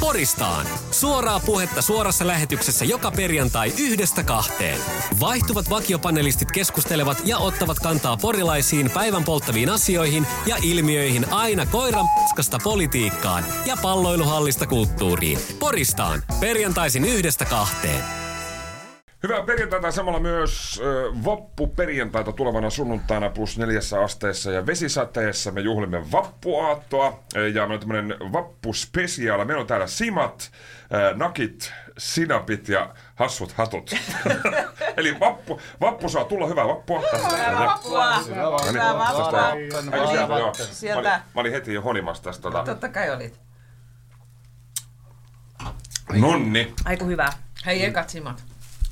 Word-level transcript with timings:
Poristaan. 0.00 0.66
Suoraa 0.90 1.40
puhetta 1.40 1.82
suorassa 1.82 2.26
lähetyksessä 2.26 2.84
joka 2.84 3.10
perjantai 3.10 3.72
yhdestä 3.78 4.22
kahteen. 4.22 4.80
Vaihtuvat 5.20 5.70
vakiopanelistit 5.70 6.52
keskustelevat 6.52 7.22
ja 7.24 7.38
ottavat 7.38 7.78
kantaa 7.78 8.16
porilaisiin 8.16 8.90
päivän 8.90 9.24
polttaviin 9.24 9.70
asioihin 9.70 10.26
ja 10.46 10.56
ilmiöihin 10.62 11.32
aina 11.32 11.66
koiran 11.66 12.06
politiikkaan 12.64 13.44
ja 13.66 13.76
palloiluhallista 13.82 14.66
kulttuuriin. 14.66 15.38
Poristaan. 15.58 16.22
Perjantaisin 16.40 17.04
yhdestä 17.04 17.44
kahteen. 17.44 18.27
Hyvää 19.22 19.42
perjantaita 19.42 19.90
samalla 19.90 20.20
myös 20.20 20.80
äh, 20.82 21.24
vappuperjantaita 21.24 22.32
tulevana 22.32 22.70
sunnuntaina 22.70 23.30
plus 23.30 23.58
neljässä 23.58 24.00
asteessa 24.00 24.52
ja 24.52 24.66
vesisateessa. 24.66 25.52
Me 25.52 25.60
juhlimme 25.60 26.12
vappuaattoa 26.12 27.22
ja 27.34 27.40
meillä 27.42 27.74
on 27.74 27.80
tämmöinen 27.80 28.16
vappuspesiaali. 28.32 29.44
Meillä 29.44 29.60
on 29.60 29.66
täällä 29.66 29.86
simat, 29.86 30.50
äh, 30.94 31.16
nakit, 31.16 31.72
sinapit 31.98 32.68
ja 32.68 32.94
hassut 33.14 33.52
hatut. 33.52 33.90
Eli 34.96 35.20
vappu, 35.20 35.60
vappu 35.80 36.08
saa 36.08 36.24
tulla 36.24 36.46
hyvää 36.46 36.68
vappua. 36.68 37.02
Hyvää 37.12 37.58
vappua! 37.58 38.18
Hyvää 38.18 38.94
vappua! 38.98 39.52
Eikö 39.52 40.06
sieltä, 40.10 40.38
joo. 40.38 40.52
Mä, 40.58 40.64
Sieltä. 40.70 41.20
mä 41.34 41.40
olin 41.40 41.52
heti 41.52 41.74
jo 41.74 41.82
honimassa 41.82 42.22
tästä. 42.22 42.42
Tota. 42.42 42.64
Totta 42.64 42.88
kai 42.88 43.10
olit. 43.10 43.40
Nonni. 46.12 46.74
Aiku 46.84 47.04
hyvä. 47.04 47.32
Hei, 47.66 47.84
ekat 47.84 48.08
simat. 48.10 48.44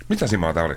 Mitä 0.08 0.26
simaa 0.26 0.52
tää 0.52 0.64
oli? 0.64 0.74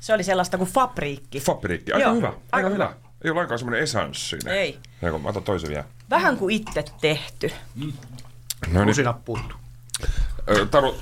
Se 0.00 0.14
oli 0.14 0.24
sellaista 0.24 0.58
kuin 0.58 0.70
fabriikki. 0.70 1.40
Fabriikki. 1.40 1.92
Aika 1.92 2.06
Joo, 2.06 2.14
hyvä. 2.14 2.28
Aika, 2.28 2.40
aika 2.52 2.68
hyvä. 2.68 2.84
hyvä. 2.86 2.96
Ei 3.24 3.30
ole 3.30 3.36
lainkaan 3.36 3.58
semmoinen 3.58 3.82
esanssinen. 3.82 4.54
Ei. 4.54 4.78
Eikö, 5.02 5.18
mä 5.18 5.28
otan 5.28 5.42
toisen 5.42 5.70
vielä. 5.70 5.84
Vähän 6.10 6.36
kuin 6.36 6.54
itse 6.54 6.84
tehty. 7.00 7.50
No 8.72 8.84
niin. 8.84 9.08
Ö, 10.50 10.66
Taru, 10.66 11.00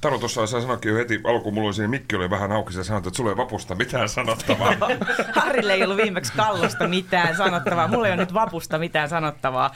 Taru 0.00 0.18
tuossa 0.18 0.46
sä 0.46 0.60
sanoikin 0.60 0.90
jo 0.92 0.96
heti 0.98 1.20
alkuun, 1.24 1.54
mulla 1.54 1.66
oli 1.66 1.74
siinä 1.74 1.88
mikki 1.88 2.16
oli 2.16 2.30
vähän 2.30 2.52
auki, 2.52 2.76
ja 2.76 2.84
sanoit, 2.84 3.06
että 3.06 3.16
sulla 3.16 3.30
ei 3.30 3.36
vapusta 3.36 3.74
mitään 3.74 4.08
sanottavaa. 4.08 4.72
Harrille 5.40 5.72
ei 5.72 5.84
ollut 5.84 5.96
viimeksi 5.96 6.32
kallosta 6.32 6.88
mitään 6.88 7.36
sanottavaa. 7.36 7.88
Mulla 7.88 8.06
ei 8.06 8.12
ole 8.14 8.20
nyt 8.20 8.34
vapusta 8.34 8.78
mitään 8.78 9.08
sanottavaa. 9.08 9.70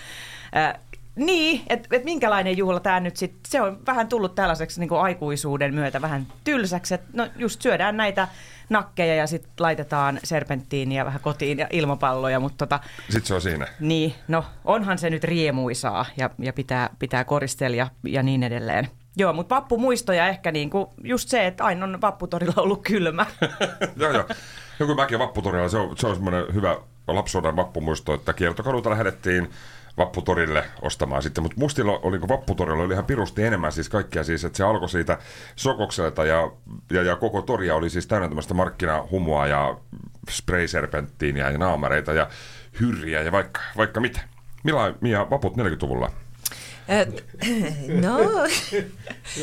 Niin, 1.16 1.62
että 1.68 1.88
et 1.96 2.04
minkälainen 2.04 2.56
juhla 2.56 2.80
tämä 2.80 3.00
nyt 3.00 3.16
sitten, 3.16 3.40
se 3.48 3.60
on 3.60 3.78
vähän 3.86 4.08
tullut 4.08 4.34
tällaiseksi 4.34 4.80
niin 4.80 4.92
aikuisuuden 4.92 5.74
myötä 5.74 6.02
vähän 6.02 6.26
tylsäksi, 6.44 6.94
että 6.94 7.08
no 7.12 7.26
just 7.36 7.62
syödään 7.62 7.96
näitä 7.96 8.28
nakkeja 8.68 9.14
ja 9.14 9.26
sitten 9.26 9.52
laitetaan 9.58 10.20
serpenttiiniä 10.24 11.04
vähän 11.04 11.20
kotiin 11.20 11.58
ja 11.58 11.66
ilmapalloja, 11.70 12.40
mutta 12.40 12.66
tota, 12.66 12.80
Sitten 13.08 13.26
se 13.26 13.34
on 13.34 13.42
siinä. 13.42 13.66
niin, 13.80 14.14
no 14.28 14.44
onhan 14.64 14.98
se 14.98 15.10
nyt 15.10 15.24
riemuisaa 15.24 16.06
ja, 16.16 16.30
ja 16.38 16.52
pitää, 16.52 16.90
pitää 16.98 17.24
koristella 17.24 17.76
ja, 17.76 17.88
ja 18.04 18.22
niin 18.22 18.42
edelleen. 18.42 18.88
Joo, 19.16 19.32
mutta 19.32 19.54
vappumuistoja 19.54 20.28
ehkä 20.28 20.52
niinku 20.52 20.94
just 21.04 21.28
se, 21.28 21.46
että 21.46 21.64
aina 21.64 21.84
on 21.84 22.00
vapputorilla 22.00 22.62
ollut 22.62 22.82
kylmä. 22.82 23.26
joo, 23.96 24.12
joo. 24.12 24.24
Joku 24.80 24.94
mäkin 24.94 25.18
vapputorilla, 25.18 25.68
se 25.68 25.78
on, 25.78 25.96
se 25.98 26.06
on 26.06 26.14
semmoinen 26.14 26.44
hyvä 26.54 26.76
lapsuuden 27.08 27.56
vappumuisto, 27.56 28.14
että 28.14 28.32
kiertokadulta 28.32 28.90
lähdettiin 28.90 29.50
vapputorille 29.98 30.64
ostamaan 30.82 31.22
sitten, 31.22 31.42
mutta 31.42 31.58
mustilla 31.58 31.98
oli 32.02 32.18
kun 32.18 32.28
vapputorilla 32.28 32.82
oli 32.82 32.92
ihan 32.92 33.04
pirusti 33.04 33.42
enemmän 33.42 33.72
siis 33.72 33.88
kaikkia 33.88 34.24
siis, 34.24 34.44
että 34.44 34.56
se 34.56 34.64
alkoi 34.64 34.88
siitä 34.88 35.18
sokokselta 35.56 36.24
ja, 36.24 36.50
ja, 36.90 37.02
ja 37.02 37.16
koko 37.16 37.42
toria 37.42 37.74
oli 37.74 37.90
siis 37.90 38.06
täynnä 38.06 38.28
tämmöistä 38.28 38.54
markkinahumua 38.54 39.46
ja 39.46 39.76
sprayserpenttiiniä 40.30 41.50
ja 41.50 41.58
naamareita 41.58 42.12
ja 42.12 42.28
hyrriä 42.80 43.22
ja 43.22 43.32
vaikka, 43.32 43.60
vaikka 43.76 44.00
mitä. 44.00 44.20
Millä 44.64 44.94
Mia 45.00 45.30
vaput 45.30 45.56
40-luvulla? 45.56 46.10
Et, 46.88 47.24
no, 48.04 48.18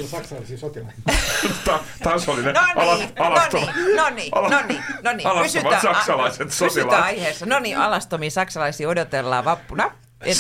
Saksalaisia 0.06 0.58
sotilaita. 0.58 1.02
Ta- 1.66 1.80
tasollinen 2.04 2.56
no 2.56 2.62
niin, 2.96 3.10
no 3.16 3.30
niin, 3.50 3.96
no 3.96 4.10
niin, 4.10 4.32
no 4.34 4.62
niin, 4.68 4.84
no 5.04 5.14
niin. 5.14 5.28
Alastomat 5.28 5.82
saksalaiset 5.82 6.48
pysytään 6.48 6.72
sotilaat. 6.72 7.04
aiheessa. 7.04 7.46
No 7.46 7.60
niin, 7.60 7.78
alastomia 7.78 8.30
saksalaisia 8.30 8.90
odotellaan 8.90 9.46
vappuna. 9.46 9.92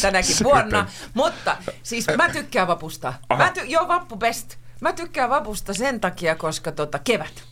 Tänäkin 0.01 0.27
Sitten. 0.35 0.45
vuonna. 0.45 0.87
Mutta 1.13 1.57
siis 1.83 2.07
mä 2.17 2.29
tykkään 2.29 2.67
vapusta. 2.67 3.13
Mä 3.37 3.51
ty- 3.55 3.65
joo, 3.65 3.87
vappu 3.87 4.15
best. 4.15 4.55
Mä 4.81 4.93
tykkään 4.93 5.29
vapusta 5.29 5.73
sen 5.73 5.99
takia, 5.99 6.35
koska 6.35 6.71
tota, 6.71 6.99
kevät. 6.99 7.43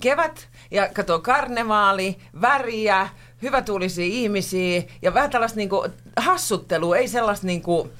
Kevät 0.00 0.48
ja 0.70 0.88
kato 0.94 1.20
karnevaali, 1.20 2.18
väriä, 2.40 3.08
hyvätuulisia 3.42 4.04
ihmisiä 4.04 4.82
ja 5.02 5.14
vähän 5.14 5.30
tällaista 5.30 5.56
niinku 5.56 5.88
hassuttelua, 6.16 6.96
ei 6.96 7.08
sellaista 7.08 7.46
niinku, 7.46 7.92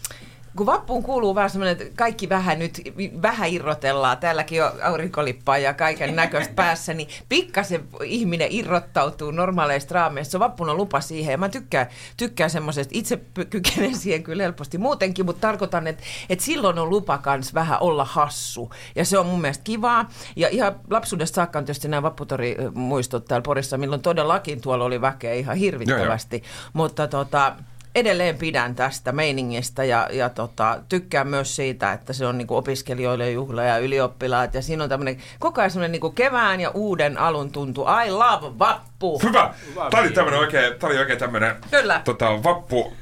kun 0.56 0.66
vappuun 0.66 1.02
kuuluu 1.02 1.34
vähän 1.34 1.50
semmoinen, 1.50 1.72
että 1.72 1.96
kaikki 1.96 2.28
vähän 2.28 2.58
nyt, 2.58 2.82
vähän 3.22 3.48
irrotellaan, 3.48 4.18
täälläkin 4.18 4.64
on 4.64 4.70
aurinkolippaa 4.82 5.58
ja 5.58 5.74
kaiken 5.74 6.16
näköistä 6.16 6.54
päässä, 6.54 6.94
niin 6.94 7.08
pikkasen 7.28 7.84
ihminen 8.04 8.48
irrottautuu 8.50 9.30
normaaleista 9.30 9.94
raameista. 9.94 10.30
Se 10.30 10.36
on 10.36 10.40
vappuna 10.40 10.74
lupa 10.74 11.00
siihen. 11.00 11.32
Ja 11.32 11.38
mä 11.38 11.48
tykkään, 11.48 11.86
tykkään 12.16 12.50
semmoisesta, 12.50 12.92
itse 12.96 13.20
kykenen 13.50 13.96
siihen 13.96 14.22
kyllä 14.22 14.42
helposti 14.42 14.78
muutenkin, 14.78 15.26
mutta 15.26 15.40
tarkoitan, 15.40 15.86
että, 15.86 16.02
että 16.28 16.44
silloin 16.44 16.78
on 16.78 16.90
lupa 16.90 17.18
kans 17.18 17.54
vähän 17.54 17.78
olla 17.80 18.04
hassu. 18.04 18.70
Ja 18.96 19.04
se 19.04 19.18
on 19.18 19.26
mun 19.26 19.40
mielestä 19.40 19.64
kivaa. 19.64 20.08
Ja 20.36 20.48
ihan 20.48 20.80
lapsuudesta 20.90 21.34
saakka 21.34 21.58
on 21.58 21.64
tietysti 21.64 21.88
nämä 21.88 22.02
vapputori-muistot 22.02 23.24
täällä 23.24 23.42
Porissa, 23.42 23.78
milloin 23.78 24.02
todellakin 24.02 24.60
tuolla 24.60 24.84
oli 24.84 25.00
väkeä 25.00 25.32
ihan 25.32 25.56
hirvittävästi, 25.56 26.42
mutta 26.72 27.06
tota, 27.06 27.56
edelleen 27.94 28.38
pidän 28.38 28.74
tästä 28.74 29.12
meiningistä 29.12 29.84
ja, 29.84 30.08
ja 30.12 30.28
tota, 30.28 30.78
tykkään 30.88 31.28
myös 31.28 31.56
siitä, 31.56 31.92
että 31.92 32.12
se 32.12 32.26
on 32.26 32.38
niinku 32.38 32.56
opiskelijoille 32.56 33.30
juhla 33.30 33.62
ja 33.62 33.78
ylioppilaat 33.78 34.54
ja 34.54 34.62
siinä 34.62 34.82
on 34.82 34.88
tämmöinen 34.88 35.16
koko 35.38 35.60
ajan 35.60 35.70
semmoinen 35.70 35.92
niinku 35.92 36.10
kevään 36.10 36.60
ja 36.60 36.70
uuden 36.70 37.18
alun 37.18 37.52
tuntu. 37.52 37.86
I 38.06 38.10
love 38.10 38.58
vappu! 38.58 39.20
Hyvä. 39.22 39.54
Tämä 39.90 40.02
oli 40.02 40.10
tämmöinen 40.10 40.40
oikein, 40.40 40.74
tämä 40.78 40.90
oli 40.90 40.98
oikein 40.98 41.18
tämmöinen 41.18 41.56
Kyllä. 41.70 42.00
tota, 42.04 42.42
vappu, 42.42 42.92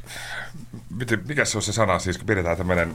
miten, 0.96 1.22
mikä 1.28 1.44
se 1.44 1.58
on 1.58 1.62
se 1.62 1.72
sana 1.72 1.98
siis, 1.98 2.18
kun 2.18 2.26
pidetään 2.26 2.56
tämmöinen 2.56 2.94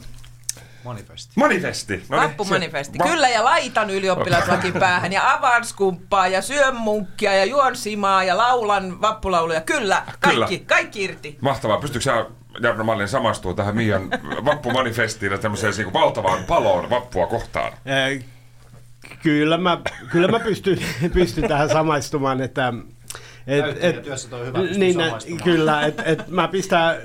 Manifesti. 0.86 1.34
manifesti. 1.36 2.04
No 2.10 2.18
niin, 2.20 2.30
Vappumanifesti. 2.30 2.98
se- 3.04 3.10
Kyllä, 3.10 3.30
ja 3.30 3.44
laitan 3.44 3.90
ylioppilaslakin 3.90 4.74
päähän, 4.74 5.14
ja 5.14 5.34
avaan 5.34 5.66
skumppaa, 5.66 6.28
ja 6.28 6.42
syön 6.42 6.76
munkkia, 6.76 7.34
ja 7.34 7.46
juon 7.46 7.76
simaa, 7.76 8.24
ja 8.24 8.38
laulan 8.38 9.02
vappulauluja. 9.02 9.62
Kyllä, 9.62 10.04
kaikki, 10.20 10.58
Kyllä. 10.58 10.66
kaikki 10.68 11.04
irti. 11.04 11.38
Mahtavaa. 11.42 11.78
Pystytkö 11.78 12.04
sä, 12.04 12.26
Jarno 12.62 12.84
Mallin, 12.84 13.08
samastua 13.08 13.54
tähän 13.54 13.76
Mian 13.76 14.10
vappumanifestiin 14.46 15.32
ja 15.32 15.38
tämmöiseen 15.38 15.74
niin 15.78 15.94
valtavaan 15.94 16.44
paloon 16.44 16.90
vappua 16.90 17.28
kohtaan? 17.28 17.74
Kyllä 19.24 19.58
mä, 19.58 19.78
kyllä 20.12 20.28
mä 20.28 20.40
pystyn, 20.40 20.78
pystyn 21.14 21.48
tähän 21.48 21.70
samaistumaan, 21.70 22.42
että... 22.42 22.74
Et, 23.48 23.62
Näyttelijätyössä 23.62 24.30
toi 24.30 24.42
on 24.42 24.48
hyvä 24.48 24.60
niin, 24.60 24.94
samaistumaan. 24.94 25.44
kyllä, 25.44 25.86
että 25.86 26.04
et 26.04 26.28
mä 26.28 26.48
pistän 26.48 26.96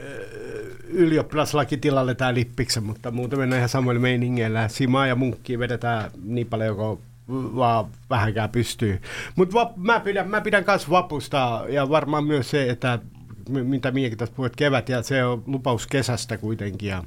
ylioppilaslaki 0.92 1.76
tilalle 1.76 2.14
tää 2.14 2.34
lippiksen, 2.34 2.84
mutta 2.84 3.10
muuten 3.10 3.38
mennään 3.38 3.58
ihan 3.58 3.68
samoilla 3.68 4.00
meiningeillä. 4.00 4.68
Simaa 4.68 5.06
ja 5.06 5.16
munkkiin 5.16 5.58
vedetään 5.58 6.10
niin 6.24 6.46
paljon 6.46 6.76
kuin 6.76 6.98
vaan 7.30 7.86
vähänkään 8.10 8.50
pystyy. 8.50 9.00
Mutta 9.36 9.70
mä 9.76 10.00
pidän, 10.00 10.28
mä 10.28 10.40
pidän 10.40 10.64
myös 10.66 10.90
vapusta 10.90 11.64
ja 11.68 11.88
varmaan 11.88 12.24
myös 12.24 12.50
se, 12.50 12.70
että 12.70 12.98
mitä 13.48 13.90
Miekin 13.90 14.18
tässä 14.18 14.34
puhuit 14.36 14.56
kevät 14.56 14.88
ja 14.88 15.02
se 15.02 15.24
on 15.24 15.42
lupaus 15.46 15.86
kesästä 15.86 16.38
kuitenkin 16.38 16.88
ja 16.88 17.04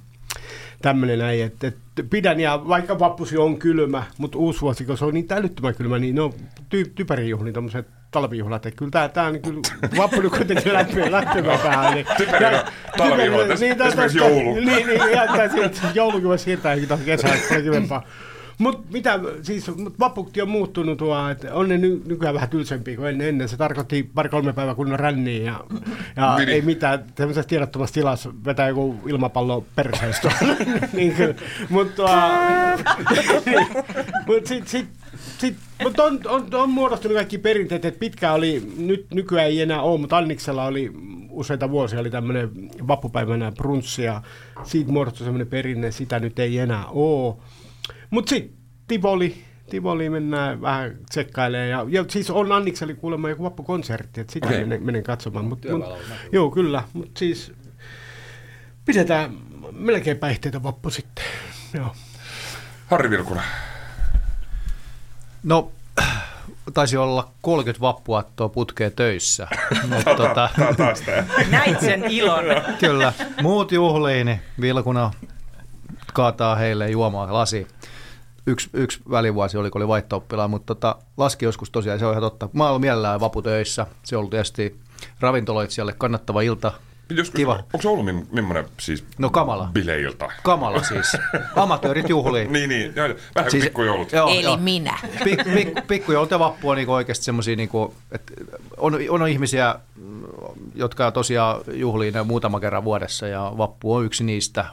tämmöinen 0.82 1.20
näin, 1.20 1.44
että, 1.44 1.68
että 1.68 2.04
pidän 2.10 2.40
ja 2.40 2.64
vaikka 2.68 3.00
vappusi 3.00 3.38
on 3.38 3.58
kylmä, 3.58 4.04
mutta 4.18 4.38
uusi 4.38 4.62
vuosi, 4.62 4.86
kun 4.86 4.98
se 4.98 5.06
on 5.06 5.14
niin 5.14 5.28
älyttömän 5.30 5.76
kylmä, 5.76 6.00
niin 6.00 6.16
ne 6.16 6.22
on 6.22 6.34
ty, 6.70 6.92
typerijuhlia, 6.96 7.54
tämmöiset 7.54 7.88
talvijuhlat, 8.14 8.66
että 8.66 8.78
kyllä 8.78 8.92
tämä, 8.92 9.10
tämä 9.10 9.28
on 9.28 9.40
kyllä 9.42 9.62
vappu 9.98 10.22
nyt 10.22 10.34
kuitenkin 10.38 10.74
lämpimä, 10.74 11.12
lämpimä 11.12 11.60
vähän. 11.64 11.94
Niin, 11.94 12.06
Ja- 12.42 12.64
talvijuhlat, 12.98 13.48
typeri- 13.48 13.54
esimerkiksi 13.54 13.98
tästä- 14.00 14.18
joulu. 14.18 14.54
Niin, 14.56 14.66
niin, 14.66 14.88
siitä, 15.52 15.88
joulukin 15.94 16.28
voi 16.28 16.40
siirtää 16.40 16.72
johonkin 16.74 16.88
tuohon 16.88 17.06
kesään, 17.06 17.34
että 17.36 17.48
se 17.48 17.58
on 17.58 17.64
kivempaa. 17.64 18.04
Mutta 18.58 18.88
mitä, 18.94 19.20
siis 19.42 19.76
mut 19.78 20.00
vapukti 20.00 20.42
on 20.42 20.50
muuttunut 20.50 20.98
tuo, 20.98 21.30
että 21.30 21.54
on 21.54 21.70
ne 21.70 21.78
ny, 21.78 22.02
nykyään 22.06 22.36
vähän 22.36 22.50
tylsempiä 22.50 22.96
kuin 22.96 23.10
ennen. 23.10 23.28
Ennen 23.30 23.50
se 23.50 23.58
tarkoitti 23.58 24.10
pari-kolme 24.16 24.54
päivää 24.54 24.76
kunnon 24.76 25.00
ränniä 25.00 25.44
ja, 25.44 25.60
ja 26.16 26.36
Niin. 26.38 26.50
ei 26.50 26.62
mitään, 26.62 27.04
tämmöisessä 27.16 27.48
tiedottomassa 27.50 27.94
tilassa 27.94 28.30
vetää 28.46 28.68
joku 28.68 29.00
ilmapallo 29.08 29.66
perseestä. 29.76 30.32
niin. 30.94 31.16
Mutta 31.70 32.04
mut 34.28 34.46
sit, 34.46 34.68
sit, 34.68 34.86
sit, 35.48 35.58
mutta 35.84 36.04
on, 36.04 36.20
on, 36.26 36.48
on, 36.54 36.70
muodostunut 36.70 37.16
kaikki 37.16 37.38
perinteet, 37.38 37.86
että 37.86 38.00
pitkä 38.00 38.34
oli, 38.34 38.74
nyt 38.78 39.06
nykyään 39.14 39.48
ei 39.48 39.62
enää 39.62 39.82
ole, 39.82 40.00
mutta 40.00 40.18
Anniksella 40.18 40.66
oli 40.66 40.92
useita 41.30 41.70
vuosia 41.70 42.00
oli 42.00 42.10
tämmöinen 42.10 42.50
vappupäivänä 42.88 43.52
brunssi 43.52 44.04
ja 44.04 44.22
siitä 44.64 44.92
muodostui 44.92 45.26
semmoinen 45.26 45.48
perinne, 45.48 45.92
sitä 45.92 46.20
nyt 46.20 46.40
ei 46.40 46.58
enää 46.58 46.86
ole. 46.86 47.36
Mutta 48.10 48.30
sitten 48.30 48.58
Tivoli, 48.88 49.36
Tivoli 49.70 50.10
mennään 50.10 50.62
vähän 50.62 50.98
tsekkailemaan. 51.10 51.70
Ja, 51.70 51.86
ja 51.90 52.06
siis 52.10 52.30
on 52.30 52.52
Anniksella 52.52 52.94
kuulemma 52.94 53.30
joku 53.30 53.44
vappukonsertti, 53.44 54.22
että 54.22 54.34
sitä 54.34 54.48
okay. 54.48 54.60
menen, 54.60 54.84
menen 54.84 55.04
katsomaan. 55.04 55.46
Mut, 55.46 55.66
mut, 55.72 55.86
joo, 56.32 56.52
kyllä. 56.52 56.84
Mutta 56.94 57.20
siis 57.20 57.54
pidetään 58.86 59.38
melkein 59.72 60.18
päihteitä 60.18 60.64
vappu 60.64 60.90
sitten. 60.90 61.26
Joo. 61.74 61.96
Harri 62.88 63.10
Vilkuna. 63.10 63.42
No, 65.44 65.72
taisi 66.74 66.98
olla 66.98 67.32
30 67.42 67.82
vappuattoa 67.82 68.50
putkeen 68.50 68.92
töissä. 68.92 69.48
Mut, 69.90 70.18
tota, 70.18 70.50
Näit 71.52 71.80
sen 71.80 72.04
ilon. 72.04 72.46
Kyllä. 72.80 73.14
Muut 73.42 73.72
juhliin, 73.72 74.26
niin 74.26 74.42
Vilkuna 74.62 75.12
kaataa 76.14 76.56
heille 76.56 76.90
juomaa 76.90 77.34
lasi. 77.34 77.68
Yksi, 78.48 78.70
yksi 78.74 79.00
välivuosi 79.10 79.58
oli, 79.58 79.70
kun 79.70 79.82
oli 79.82 79.88
vaihto 79.88 80.24
mutta 80.48 80.76
tota, 80.76 80.96
laski 81.18 81.46
joskus 81.46 81.70
tosiaan, 81.70 82.00
se 82.00 82.06
on 82.06 82.12
ihan 82.12 82.22
totta. 82.22 82.50
Mä 82.54 82.70
olen 82.70 82.82
mielellään 82.82 83.20
vaputöissä. 83.20 83.88
Se 84.04 84.16
on 84.16 84.20
ollut 84.20 84.32
tietysti 84.32 84.80
ravintoloitsijalle 85.20 85.94
kannattava 85.94 86.42
ilta, 86.42 86.72
Joskus, 87.18 87.36
Kiva. 87.36 87.54
Onko 87.54 87.82
se 87.82 87.88
ollut 87.88 88.06
millainen 88.32 88.66
siis 88.80 89.06
no, 89.18 89.30
kamala. 89.30 89.70
bileilta? 89.74 90.32
Kamala 90.44 90.84
siis. 90.84 91.18
Amatöörit 91.56 92.10
juhliin. 92.10 92.52
niin, 92.54 92.70
niin. 92.70 92.94
Vähän 93.36 93.52
siis, 93.52 93.64
pikkujoulut. 93.64 94.12
Joo, 94.12 94.30
Eli 94.30 94.42
joo. 94.42 94.58
minä. 94.58 95.00
Pik, 95.24 95.40
pik, 95.54 95.88
pikkujoulut 95.88 96.32
ja 96.32 96.40
vappu 96.40 96.70
on 96.70 96.78
niinku 96.78 96.94
oikeasti 96.94 97.26
semmoisia, 97.26 97.56
niinku, 97.56 97.96
että 98.12 98.34
on, 98.78 98.98
on 99.10 99.28
ihmisiä, 99.28 99.76
jotka 100.76 101.12
tosiaan 101.12 101.62
juhliin 101.74 102.14
muutama 102.26 102.60
kerran 102.60 102.84
vuodessa 102.84 103.28
ja 103.28 103.54
vappu 103.58 103.94
on 103.94 104.06
yksi 104.06 104.24
niistä 104.24 104.66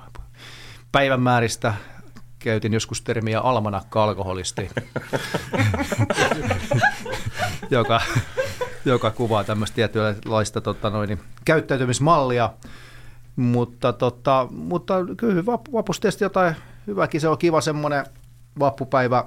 päivämääristä. 0.93 1.75
Käytin 2.39 2.73
joskus 2.73 3.03
termiä 3.03 3.41
almanakka-alkoholisti, 3.41 4.71
joka 7.71 8.01
joka 8.85 9.11
kuvaa 9.11 9.45
tämmöistä 9.45 9.75
tietynlaista 9.75 10.61
tota 10.61 10.91
noin, 10.91 11.21
käyttäytymismallia. 11.45 12.51
Mutta, 13.37 13.93
tota, 13.93 14.49
mutta 14.51 14.95
kyllä 15.17 15.47
vapusta 15.47 16.03
tietysti 16.03 16.25
jotain 16.25 16.55
hyväkin, 16.87 17.21
se 17.21 17.29
on 17.29 17.39
kiva 17.39 17.61
semmoinen 17.61 18.07
vappupäivä. 18.59 19.25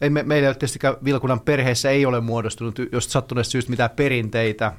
Ei 0.00 0.10
me, 0.10 0.22
meillä 0.22 0.54
tietysti 0.54 0.78
Vilkunan 1.04 1.40
perheessä 1.40 1.90
ei 1.90 2.06
ole 2.06 2.20
muodostunut 2.20 2.78
jos 2.92 3.12
sattuneesta 3.12 3.52
syystä 3.52 3.70
mitään 3.70 3.90
perinteitä. 3.90 4.72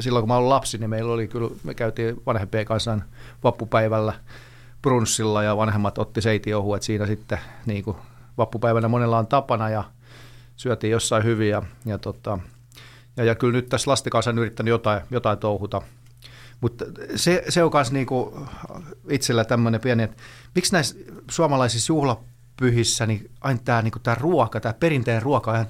Silloin 0.00 0.22
kun 0.22 0.28
mä 0.28 0.36
olin 0.36 0.48
lapsi, 0.48 0.78
niin 0.78 0.90
meillä 0.90 1.12
oli 1.12 1.28
kyllä, 1.28 1.50
me 1.64 1.74
käytiin 1.74 2.22
vanhempien 2.26 2.66
kanssa 2.66 2.98
vappupäivällä 3.44 4.12
brunssilla 4.82 5.42
ja 5.42 5.56
vanhemmat 5.56 5.98
otti 5.98 6.20
seitiohuet 6.20 6.82
siinä 6.82 7.06
sitten 7.06 7.38
niin 7.66 7.84
kuin 7.84 7.96
vappupäivänä 8.38 8.88
monella 8.88 9.18
on 9.18 9.26
tapana 9.26 9.70
ja 9.70 9.84
syötiin 10.56 10.90
jossain 10.90 11.24
hyvin 11.24 11.48
ja, 11.48 11.62
ja 11.84 11.98
tota, 11.98 12.38
ja, 13.18 13.24
ja 13.24 13.34
kyllä 13.34 13.52
nyt 13.52 13.68
tässä 13.68 13.90
lasten 13.90 14.10
kanssa 14.10 14.30
on 14.30 14.38
yrittänyt 14.38 14.70
jotain, 14.70 15.00
jotain 15.10 15.38
touhuta. 15.38 15.82
Mutta 16.60 16.84
se, 17.16 17.44
se 17.48 17.62
on 17.62 17.70
myös 17.74 17.92
niinku 17.92 18.46
itsellä 19.10 19.44
tämmöinen 19.44 19.80
pieni, 19.80 20.02
että 20.02 20.16
miksi 20.54 20.72
näissä 20.72 20.96
suomalaisissa 21.30 21.92
juhlapyhissä 21.92 23.06
niin 23.06 23.30
aina 23.40 23.60
tämä 23.64 23.82
niinku 23.82 23.98
ruoka, 24.20 24.60
tämä 24.60 24.72
perinteinen 24.72 25.22
ruoka 25.22 25.50
on 25.50 25.56
ihan 25.56 25.68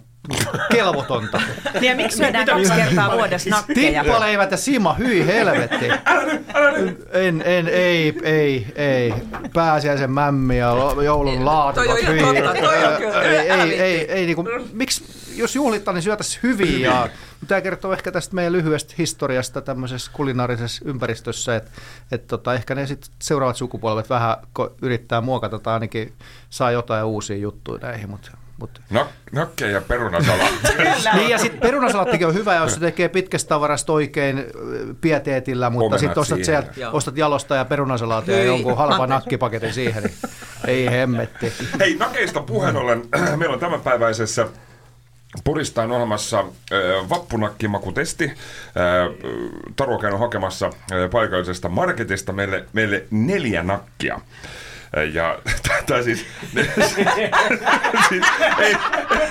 kelvotonta. 0.72 1.40
Niin 1.74 1.90
ja 1.90 1.96
miksi 1.96 2.16
syödään 2.16 2.46
kaksi 2.46 2.72
kertaa 2.72 3.12
vuodessa 3.12 3.50
nakkeja? 3.50 4.02
Tippaleivät 4.02 4.50
ja 4.50 4.56
sima, 4.56 4.94
hyi 4.94 5.26
helvetti. 5.26 5.88
En, 7.12 7.42
en, 7.46 7.68
ei, 7.68 8.18
ei, 8.22 8.66
ei. 8.74 9.14
Pääsiäisen 9.54 10.10
mämmi 10.10 10.58
ja 10.58 10.74
joulun 11.04 11.44
laatikot, 11.44 12.06
hyi. 12.06 12.20
Ei, 13.22 13.50
ei, 13.50 13.80
ei, 13.80 14.12
ei, 14.12 14.26
niinku, 14.26 14.44
miksi, 14.72 15.04
jos 15.36 15.56
juhlittaa, 15.56 15.94
niin 15.94 16.02
syötäisiin 16.02 16.42
hyvin 16.42 16.80
ja 16.80 17.08
Tämä 17.46 17.60
kertoo 17.60 17.92
ehkä 17.92 18.12
tästä 18.12 18.34
meidän 18.34 18.52
lyhyestä 18.52 18.94
historiasta 18.98 19.60
tämmöisessä 19.60 20.10
kulinaarisessa 20.14 20.84
ympäristössä, 20.84 21.56
että 21.56 21.70
et 22.12 22.26
tota, 22.26 22.54
ehkä 22.54 22.74
ne 22.74 22.86
sit 22.86 23.10
seuraavat 23.22 23.56
sukupolvet 23.56 24.10
vähän 24.10 24.36
yrittää 24.82 25.20
muokata 25.20 25.58
tai 25.58 25.74
ainakin 25.74 26.12
saa 26.50 26.70
jotain 26.70 27.04
uusia 27.04 27.36
juttuja 27.36 27.78
näihin, 27.80 28.10
mutta 28.10 28.30
mutta... 28.60 28.80
No, 28.90 29.08
nokke 29.32 29.70
ja 29.70 29.80
perunasalaatti. 29.80 30.68
niin 31.14 31.30
ja 31.30 31.38
sitten 31.38 31.60
perunasalattikin 31.60 32.26
on 32.26 32.34
hyvä, 32.34 32.54
jos 32.54 32.74
se 32.74 32.80
tekee 32.80 33.08
pitkästä 33.08 33.48
tavarasta 33.48 33.92
oikein 33.92 34.44
pieteetillä, 35.00 35.70
mutta 35.70 35.98
sitten 35.98 36.20
ostat, 36.20 36.44
sieltä, 36.44 36.90
ostat 36.92 37.16
jalosta 37.16 37.56
ja 37.56 37.64
perunasalaatia 37.64 38.38
ja 38.38 38.44
jonkun 38.44 38.76
halpa 38.76 39.06
nakkipaketin 39.06 39.74
siihen, 39.74 40.02
niin 40.02 40.14
ei 40.66 40.90
hemmetti. 40.90 41.52
Hei, 41.80 41.94
nakeista 41.94 42.40
puheen 42.40 42.76
ollen, 42.76 43.02
meillä 43.36 43.54
on 43.54 43.60
tämänpäiväisessä 43.60 44.46
Porista 45.44 45.82
on 45.82 45.92
olemassa 45.92 46.38
äh, 46.38 47.08
vappunakkimakutesti. 47.08 48.24
Äh, 48.24 48.34
Taru 49.76 49.94
on 50.12 50.18
hakemassa 50.18 50.66
äh, 50.66 51.10
paikallisesta 51.10 51.68
marketista 51.68 52.32
meille, 52.32 52.64
meille 52.72 53.04
neljä 53.10 53.62
nakkia. 53.62 54.20
Ja 55.12 55.38
tämä 55.86 56.02
siis, 56.02 56.26
siis 58.08 58.26
ei, 58.58 58.76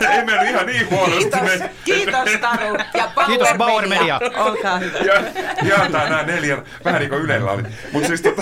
ei 0.10 0.26
mennyt 0.26 0.50
ihan 0.50 0.66
niin 0.66 0.90
huonosti. 0.90 1.18
Kiitos, 1.24 1.42
me, 1.42 1.70
kiitos 1.86 2.30
Taru 2.42 2.78
ja 2.94 3.12
Bauer 3.16 3.28
Kiitos 3.30 3.50
Bauer 3.58 3.88
Media. 3.88 4.20
Olkaa 4.36 4.80
hyvä. 4.80 4.98
Ja, 4.98 5.24
jaetaan 5.64 6.10
nämä 6.10 6.24
neljä, 6.24 6.58
vähän 6.86 7.00
niin 7.00 7.10
kuin 7.10 7.22
Ylellä 7.22 7.52
oli. 7.52 7.64
Mutta 7.92 8.08
siis 8.08 8.22
tota, 8.22 8.42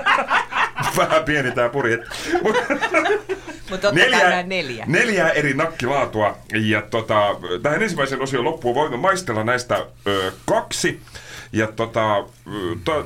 vähän 0.98 1.24
pieni 1.24 1.52
tämä 1.52 1.68
puri. 1.68 1.98
Mutta 3.70 3.92
neljä, 3.92 4.42
neljä. 4.42 4.84
neljä 4.88 5.28
eri 5.28 5.54
nakkilaatua. 5.54 6.36
Ja 6.52 6.82
tota, 6.82 7.36
tähän 7.62 7.82
ensimmäisen 7.82 8.22
osion 8.22 8.44
loppuun 8.44 8.74
voimme 8.74 8.96
maistella 8.96 9.44
näistä 9.44 9.86
ö, 10.06 10.32
kaksi. 10.46 11.00
Ja 11.52 11.66
tota, 11.66 12.24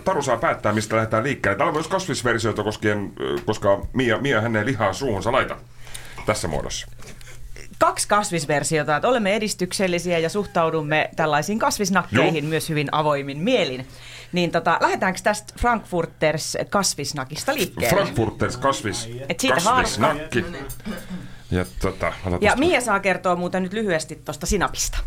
Taru 0.05 0.23
saa 0.23 0.37
päättää, 0.37 0.73
mistä 0.73 0.97
lähdetään 0.97 1.25
liikkeelle. 1.25 1.57
Täällä 1.57 1.71
on 1.71 1.77
myös 1.77 1.89
kasvisversioita 1.89 2.63
koskien, 2.63 3.13
koska 3.47 3.87
Mia, 3.93 4.19
Mia 4.19 4.41
hänen 4.41 4.67
lihaa 4.67 4.93
suuhunsa 4.93 5.33
laita 5.33 5.57
tässä 6.27 6.49
muodossa 6.49 6.87
kaksi 7.81 8.09
kasvisversiota, 8.09 8.97
että 8.97 9.09
olemme 9.09 9.37
edistyksellisiä 9.37 10.19
ja 10.19 10.29
suhtaudumme 10.29 11.11
tällaisiin 11.17 11.59
kasvisnakkeihin 11.59 12.45
Joo. 12.45 12.51
myös 12.51 12.69
hyvin 12.69 12.89
avoimin 12.93 13.39
mielin. 13.39 13.87
Niin 14.33 14.51
tota, 14.51 14.79
lähdetäänkö 14.81 15.21
tästä 15.23 15.55
Frankfurters 15.61 16.57
kasvisnakista 16.71 17.55
liikkeelle? 17.55 17.97
Frankfurters 17.97 18.57
kasvis, 18.57 19.09
Et 19.29 19.41
siitä 19.41 19.61
kasvisnakki. 19.65 20.45
Ja, 21.51 21.65
tota, 21.81 22.13
ja 22.41 22.57
Mia 22.57 22.81
saa 22.81 23.01
kertoa 23.01 23.37
muuten 23.37 23.63
nyt 23.63 23.73
lyhyesti 23.73 24.17
tuosta 24.25 24.47
sinapista. 24.47 24.99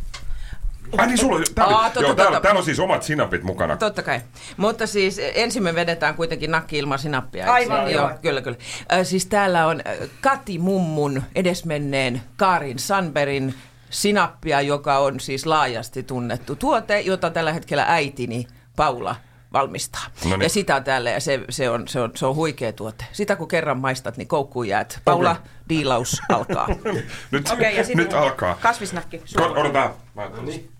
Ai 0.98 1.08
niin, 1.08 1.18
sulla, 1.18 1.40
täällä, 1.56 1.78
Aa, 1.78 1.90
totta, 1.90 2.02
joo, 2.02 2.16
täällä, 2.16 2.40
täällä 2.40 2.58
on 2.58 2.66
siis 2.66 2.80
omat 2.80 3.04
sinapit 3.04 3.44
mukana. 3.44 3.78
Totta 3.78 4.04
kai. 4.04 4.22
Mutta 4.58 4.88
siis 4.88 5.22
ensin 5.36 5.64
me 5.64 5.76
vedetään 5.76 6.16
kuitenkin 6.16 6.52
nakki 6.52 6.78
ilman 6.78 7.00
sinappia. 7.00 7.54
Aivan, 7.54 7.92
joo. 7.92 8.08
joo. 8.08 8.18
Kyllä, 8.22 8.42
kyllä. 8.42 8.58
Äh, 8.94 9.00
siis 9.04 9.26
täällä 9.26 9.68
on 9.68 9.82
Kati 10.22 10.60
Mummun 10.60 11.24
edesmenneen 11.36 12.22
Kaarin 12.38 12.80
Sanberin 12.80 13.54
sinappia, 13.90 14.62
joka 14.62 14.98
on 14.98 15.20
siis 15.20 15.46
laajasti 15.46 16.04
tunnettu 16.04 16.56
tuote, 16.56 17.00
jota 17.00 17.30
tällä 17.30 17.54
hetkellä 17.54 17.86
äitini 17.88 18.48
Paula 18.76 19.16
valmistaa. 19.54 20.04
No 20.24 20.30
niin. 20.30 20.42
Ja 20.42 20.50
sitä 20.50 20.76
on 20.76 20.84
täällä 20.84 21.10
ja 21.10 21.20
se, 21.20 21.40
se, 21.50 21.70
on, 21.70 21.88
se, 21.88 22.02
on, 22.02 22.12
se 22.16 22.26
on 22.26 22.36
huikea 22.36 22.74
tuote. 22.74 23.06
Sitä 23.12 23.36
kun 23.36 23.48
kerran 23.48 23.78
maistat, 23.78 24.18
niin 24.18 24.28
koukkuun 24.28 24.68
jäät. 24.68 25.00
Paula, 25.06 25.32
okay. 25.32 25.44
diilaus 25.70 26.22
alkaa. 26.30 26.68
nyt, 27.32 27.50
okay, 27.52 27.72
ja 27.72 27.84
nyt 27.96 28.14
alkaa. 28.14 28.58
Kasvisnakki. 28.62 29.22
Odotaan. 29.38 29.94
No 30.16 30.42
niin. 30.42 30.73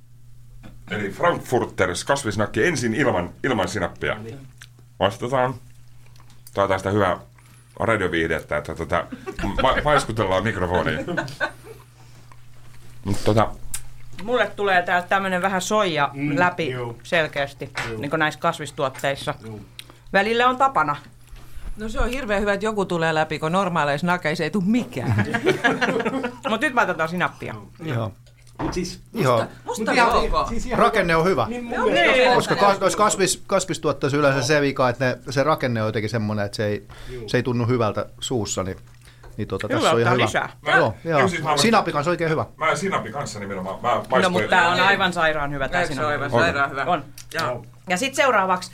Eli 0.92 1.10
Frankfurters 1.10 2.04
kasvisnakki 2.04 2.66
ensin 2.66 2.94
ilman, 2.94 3.30
ilman 3.44 3.68
sinappia. 3.68 4.18
Vastataan. 5.00 5.56
Tämä 6.54 6.64
on 6.64 6.70
tästä 6.70 6.90
hyvää 6.90 7.18
radioviihdettä, 7.80 8.58
että 8.58 8.76
tätä 8.76 9.08
ma- 9.62 9.76
paiskutellaan 9.84 10.44
mikrofoniin. 10.44 11.06
Mutta 13.06 13.24
tota, 13.26 13.52
Mulle 14.24 14.52
tulee 14.56 14.82
täältä 14.82 15.08
tämmöinen 15.08 15.42
vähän 15.42 15.62
soija 15.62 16.10
mm, 16.14 16.40
läpi 16.40 16.72
juu. 16.72 17.00
selkeästi, 17.04 17.70
juu. 17.90 18.02
niin 18.02 18.10
kuin 18.10 18.20
näissä 18.20 18.40
kasvistuotteissa. 18.40 19.36
Juu. 19.46 19.66
Välillä 20.14 20.48
on 20.50 20.58
tapana. 20.58 20.96
No 21.78 21.90
se 21.90 22.00
on 22.00 22.10
hirveän 22.10 22.42
hyvä, 22.42 22.54
että 22.54 22.66
joku 22.66 22.86
tulee 22.86 23.14
läpi, 23.14 23.40
kun 23.40 23.52
normaaleissa 23.52 24.08
nakeissa 24.08 24.44
ei 24.44 24.50
tule 24.52 24.64
mikään. 24.68 25.26
Mutta 26.50 26.66
nyt 26.66 26.74
mä 26.74 26.82
otetaan 26.82 27.10
sinappia. 27.10 27.56
Joo. 27.84 28.12
Mut 28.64 28.74
siis, 28.74 29.02
musta, 29.14 29.48
musta 29.66 29.92
musta 29.94 30.46
siis 30.50 30.72
rakenne 30.72 31.16
on 31.16 31.26
hyvä. 31.26 31.46
Niin, 31.50 31.70
niin. 31.70 32.34
Koska 32.36 32.56
kas, 32.56 32.96
kasvis, 32.96 33.44
kasvistuotteissa 33.48 34.18
yleensä 34.18 34.42
se 34.42 34.62
vika, 34.62 34.90
että 34.90 35.06
ne, 35.06 35.18
se 35.30 35.44
rakenne 35.44 35.82
on 35.82 35.88
jotenkin 35.88 36.10
semmoinen, 36.10 36.46
että 36.46 36.56
se 36.56 36.66
ei, 36.66 36.88
se 37.28 37.38
ei 37.38 37.44
tunnu 37.44 37.66
hyvältä 37.68 38.06
suussa, 38.20 38.64
niin 38.64 38.78
niin 39.38 39.48
tota, 39.48 39.68
Kyllä, 39.68 39.80
tässä 39.82 39.96
on 39.96 40.02
ihan 40.02 40.14
ottaa 40.22 40.28
hyvä. 40.42 40.48
lisää. 40.66 40.78
Joo, 40.78 40.94
Joo, 41.04 41.20
joo. 41.20 41.28
siis 41.28 41.44
mä- 41.44 41.58
Sinapin 41.58 41.94
kanssa 41.94 42.12
oikein 42.12 42.30
hyvä. 42.30 42.46
Mä 42.58 42.76
sinapin 42.76 43.12
kanssa 43.14 43.40
nimenomaan. 43.40 43.80
Mä 43.82 44.20
No, 44.22 44.30
mutta 44.30 44.48
tämä 44.48 44.72
on 44.72 44.80
aivan 44.80 45.14
sairaan 45.14 45.52
hyvä 45.52 45.70
tämä 45.70 45.86
se 45.86 45.94
ole 46.00 46.06
aivan 46.08 46.30
sinappi. 46.30 46.46
sairaan 46.46 46.72
hyvä? 46.72 46.84
On. 46.86 47.04
Ja 47.90 47.98
sitten 47.98 48.16
seuraavaksi 48.16 48.72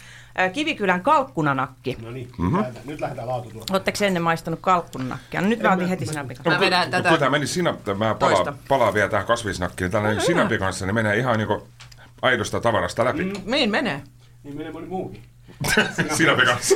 Kivikylän 0.54 1.02
kalkkunanakki. 1.02 1.98
No 2.02 2.12
niin, 2.12 2.30
Mhm. 2.38 2.58
lähdetään- 2.58 2.88
nyt 2.88 3.00
lähdetään 3.02 3.28
laatutuolla. 3.28 3.66
Oletteko 3.72 4.06
ennen 4.06 4.24
maistanut 4.24 4.60
kalkkunanakkia? 4.62 5.42
No 5.42 5.48
nyt 5.48 5.62
mä 5.62 5.74
otin 5.74 5.88
heti 5.88 6.06
sinapin 6.06 6.38
kanssa. 6.38 6.52
Mä 6.52 6.60
vedän 6.60 6.84
Kun 6.84 6.92
tätä. 6.92 7.18
tämä 7.18 7.30
meni 7.32 7.48
sinappi, 7.48 7.94
mä 7.94 8.16
palaan, 8.16 8.56
palaan 8.68 8.94
vielä 8.94 9.10
tähän 9.10 9.26
kasvisnakkiin. 9.28 9.92
Tällainen 9.92 10.22
sinapin 10.26 10.60
kanssa 10.60 10.86
niin 10.86 10.96
menee 10.96 11.18
ihan 11.18 11.38
niinku 11.38 11.68
aidosta 12.22 12.62
tavarasta 12.62 13.06
läpi. 13.06 13.26
Mm. 13.26 13.34
Mihin 13.46 13.72
menee? 13.72 14.02
Niin 14.44 14.58
menee 14.58 14.72
moni 14.72 14.88
muukin. 14.88 15.24
Sinapin 16.18 16.46
kanssa. 16.46 16.76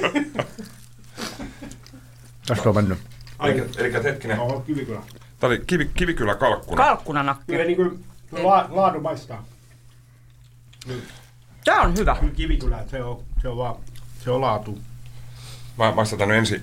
Tästä 2.48 2.70
on 2.70 2.75
mennyt. 2.75 2.98
Eli, 3.43 3.63
eli 3.77 4.03
hetkinen. 4.03 4.39
Oho, 4.39 4.60
kivikylä. 4.60 5.00
Tämä 5.39 5.50
oli 5.53 5.63
kivi, 5.67 5.89
Kivikylä 5.93 6.36
kalkkuna. 6.36 6.84
Kalkkunanakki. 6.84 7.43
Kyllä 7.48 7.63
niin 7.65 7.75
kuin 7.75 8.05
la, 8.32 8.67
laadu 8.70 9.01
maistaa. 9.01 9.43
Tämä 11.65 11.82
on 11.82 11.98
hyvä. 11.98 12.17
Kivikylä, 12.36 12.84
se 12.91 13.03
on, 13.03 13.24
se 13.43 13.50
on 13.50 13.57
vaan, 13.57 13.75
se 14.23 14.31
on 14.31 14.41
laatu. 14.41 14.79
Mä 15.77 15.93
nyt 16.12 16.38
ensin 16.38 16.62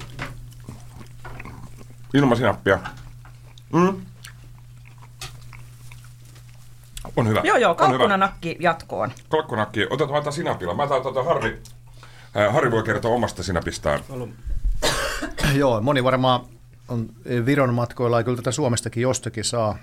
ilman 2.14 2.36
sinappia. 2.36 2.78
Mm. 3.72 4.00
On 7.16 7.28
hyvä. 7.28 7.40
Joo, 7.44 7.56
joo, 7.56 7.74
kalkkunanakki 7.74 8.56
jatkoon. 8.60 9.12
Kalkkunakki. 9.28 9.84
Otetaan, 9.84 10.10
mä 10.10 10.16
otan 10.16 10.32
sinapilla. 10.32 10.74
Mä 10.74 10.82
otan 10.82 11.02
tuota 11.02 11.22
Harri. 11.22 11.62
Äh, 12.36 12.54
Harri 12.54 12.70
voi 12.70 12.82
kertoa 12.82 13.14
omasta 13.14 13.42
sinapistaan. 13.42 14.00
Joo, 15.54 15.80
moni 15.80 16.04
varmaan 16.04 16.40
on 16.88 17.08
Viron 17.46 17.74
matkoilla 17.74 18.20
ja 18.20 18.24
kyllä 18.24 18.36
tätä 18.36 18.52
Suomestakin 18.52 19.02
jostakin 19.02 19.44
saa. 19.44 19.78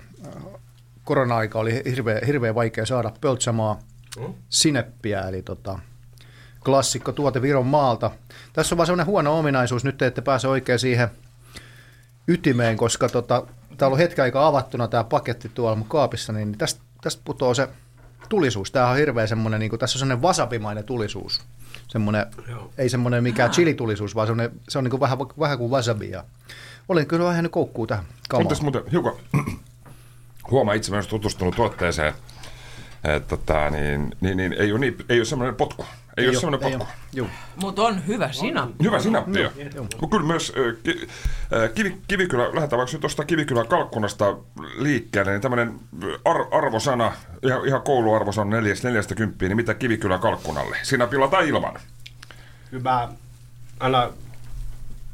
Korona-aika 1.04 1.58
oli 1.58 1.82
hirveän, 1.84 2.26
hirveän 2.26 2.54
vaikea 2.54 2.86
saada 2.86 3.12
pöltsämaa 3.20 3.78
sineppiä, 4.48 5.20
eli 5.20 5.42
tota, 5.42 5.78
klassikko 6.68 7.12
tuote 7.12 7.42
Viron 7.42 7.66
maalta. 7.66 8.10
Tässä 8.52 8.74
on 8.74 8.76
vaan 8.76 8.86
sellainen 8.86 9.06
huono 9.06 9.38
ominaisuus, 9.38 9.84
nyt 9.84 9.98
te 9.98 10.06
ette 10.06 10.20
pääse 10.20 10.48
oikein 10.48 10.78
siihen 10.78 11.08
ytimeen, 12.28 12.76
koska 12.76 13.08
tota, 13.08 13.46
täällä 13.76 13.94
on 13.94 13.98
hetken 13.98 14.22
aikaa 14.22 14.46
avattuna 14.46 14.88
tämä 14.88 15.04
paketti 15.04 15.50
tuolla 15.54 15.76
mun 15.76 15.88
kaapissa, 15.88 16.32
niin 16.32 16.58
tästä, 16.58 16.80
tästä 17.00 17.22
putoaa 17.24 17.54
se 17.54 17.68
tulisuus. 18.28 18.70
Tämä 18.70 18.88
on 18.88 18.96
hirveän 18.96 19.28
semmoinen, 19.28 19.60
niin 19.60 19.70
kuin, 19.70 19.80
tässä 19.80 19.96
on 19.96 19.98
semmoinen 19.98 20.22
wasabimainen 20.22 20.84
tulisuus. 20.84 21.40
Semmoinen, 21.88 22.26
ei 22.78 22.88
semmoinen 22.88 23.22
mikään 23.22 23.50
chilitulisuus, 23.50 24.14
vaan 24.14 24.26
semmoinen, 24.26 24.60
se 24.68 24.78
on 24.78 24.84
niin 24.84 24.90
kuin 24.90 25.00
vähän, 25.00 25.18
vähän 25.18 25.58
kuin 25.58 25.70
wasabi. 25.70 26.10
Ja 26.10 26.24
olin 26.88 27.06
kyllä 27.06 27.24
vähän 27.24 27.36
jäänyt 27.36 27.52
koukkuun 27.52 27.88
tähän 27.88 28.04
kamaan. 28.28 28.48
tässä 28.48 28.62
muuten 28.62 28.82
hiukan 28.92 29.14
huomaa 30.50 30.74
itse 30.74 30.90
myös 30.90 31.06
tutustunut 31.06 31.56
tuotteeseen. 31.56 32.14
Että 33.04 33.36
tota, 33.36 33.70
niin, 33.70 34.16
niin, 34.20 34.36
niin, 34.36 34.52
ei 34.52 34.72
ole, 34.72 34.80
niin, 34.80 34.96
ei 35.08 35.18
ole 35.18 35.24
semmoinen 35.24 35.54
potku. 35.54 35.84
Ei, 36.18 36.24
ei 36.24 36.28
ole 36.28 36.40
semmoinen. 36.40 36.80
Juu. 37.14 37.26
Mutta 37.56 37.82
on 37.82 38.06
hyvä 38.06 38.32
sinappi. 38.32 38.84
Hyvä 38.84 38.98
sinappi. 39.00 39.38
Mutta 39.80 40.06
kyllä 40.16 40.26
myös 40.26 40.52
ki, 40.82 41.08
kivi, 41.74 41.96
Kivikylä, 42.08 42.44
lähdetään 42.54 42.78
vaikka 42.78 42.92
nyt 42.92 43.00
tuosta 43.00 43.24
Kivikylän 43.24 43.66
kalkkunasta 43.68 44.36
liikkeelle, 44.78 45.30
niin 45.30 45.40
tämmöinen 45.42 45.80
ar, 46.24 46.36
arvosana, 46.50 47.12
ihan, 47.42 47.66
ihan 47.66 47.82
kouluarvosana 47.82 48.50
neljästä, 48.50 48.88
neljästä 48.88 49.14
kymppiä, 49.14 49.48
niin 49.48 49.56
mitä 49.56 49.74
Kivikylän 49.74 50.20
kalkkunalle? 50.20 50.76
Sinapilla 50.82 51.28
tai 51.28 51.48
ilman? 51.48 51.74
Mä 52.82 53.08
annan 53.80 54.10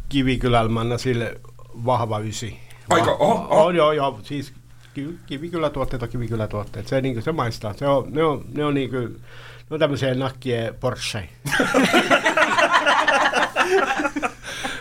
kivikylällä, 0.09 0.71
mä 0.71 0.81
annan 0.81 0.99
sille 0.99 1.41
vahva 1.85 2.19
ysi. 2.19 2.61
Aika- 2.91 3.07
Va- 3.07 3.17
oho, 3.17 3.47
oho. 3.51 3.65
On, 3.65 3.77
joo, 3.77 3.93
joo, 3.93 4.21
siis 4.23 4.53
ky- 4.95 5.19
kivikylätuotteet 5.27 6.03
on 6.03 6.09
kivikylätuotteet. 6.09 6.89
Se, 6.89 7.01
niin 7.01 7.23
se 7.23 7.33
maistaa. 7.33 7.75
Se 7.75 7.87
on, 7.87 8.07
ne 8.11 8.25
on, 8.25 8.45
ne 8.55 8.65
on 8.65 8.75
niin 8.75 8.91
kuin, 8.91 9.21
ne 9.71 9.75
on 9.75 9.81
tämmöisiä 9.81 10.15
nakkien 10.15 10.75
Porsche. 10.75 11.29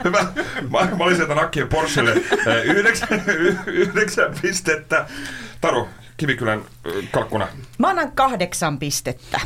Hyvä. 0.03 0.25
Mä, 0.69 0.79
mä 0.97 1.03
olisin 1.03 1.27
tämän 1.27 1.43
Akkien 1.43 1.67
Porschelle 1.67 2.11
äh, 2.11 2.65
yhdeksän, 2.65 3.23
yhdeksän 3.65 4.35
pistettä. 4.41 5.05
Taru, 5.61 5.87
Kivikylän 6.17 6.59
äh, 6.59 6.93
kalkkuna. 7.11 7.47
Mä 7.77 7.89
annan 7.89 8.11
kahdeksan 8.11 8.79
pistettä. 8.79 9.39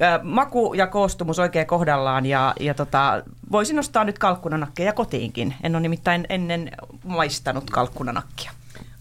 Ö, 0.00 0.20
Maku 0.22 0.74
ja 0.74 0.86
koostumus 0.86 1.38
oikein 1.38 1.66
kohdallaan 1.66 2.26
ja, 2.26 2.54
ja 2.60 2.74
tota, 2.74 3.22
voisin 3.52 3.76
nostaa 3.76 4.04
nyt 4.04 4.18
kalkkunanakkeja 4.18 4.92
kotiinkin. 4.92 5.54
En 5.62 5.74
ole 5.74 5.82
nimittäin 5.82 6.26
ennen 6.28 6.70
maistanut 7.04 7.70
kalkkunanakkia. 7.70 8.50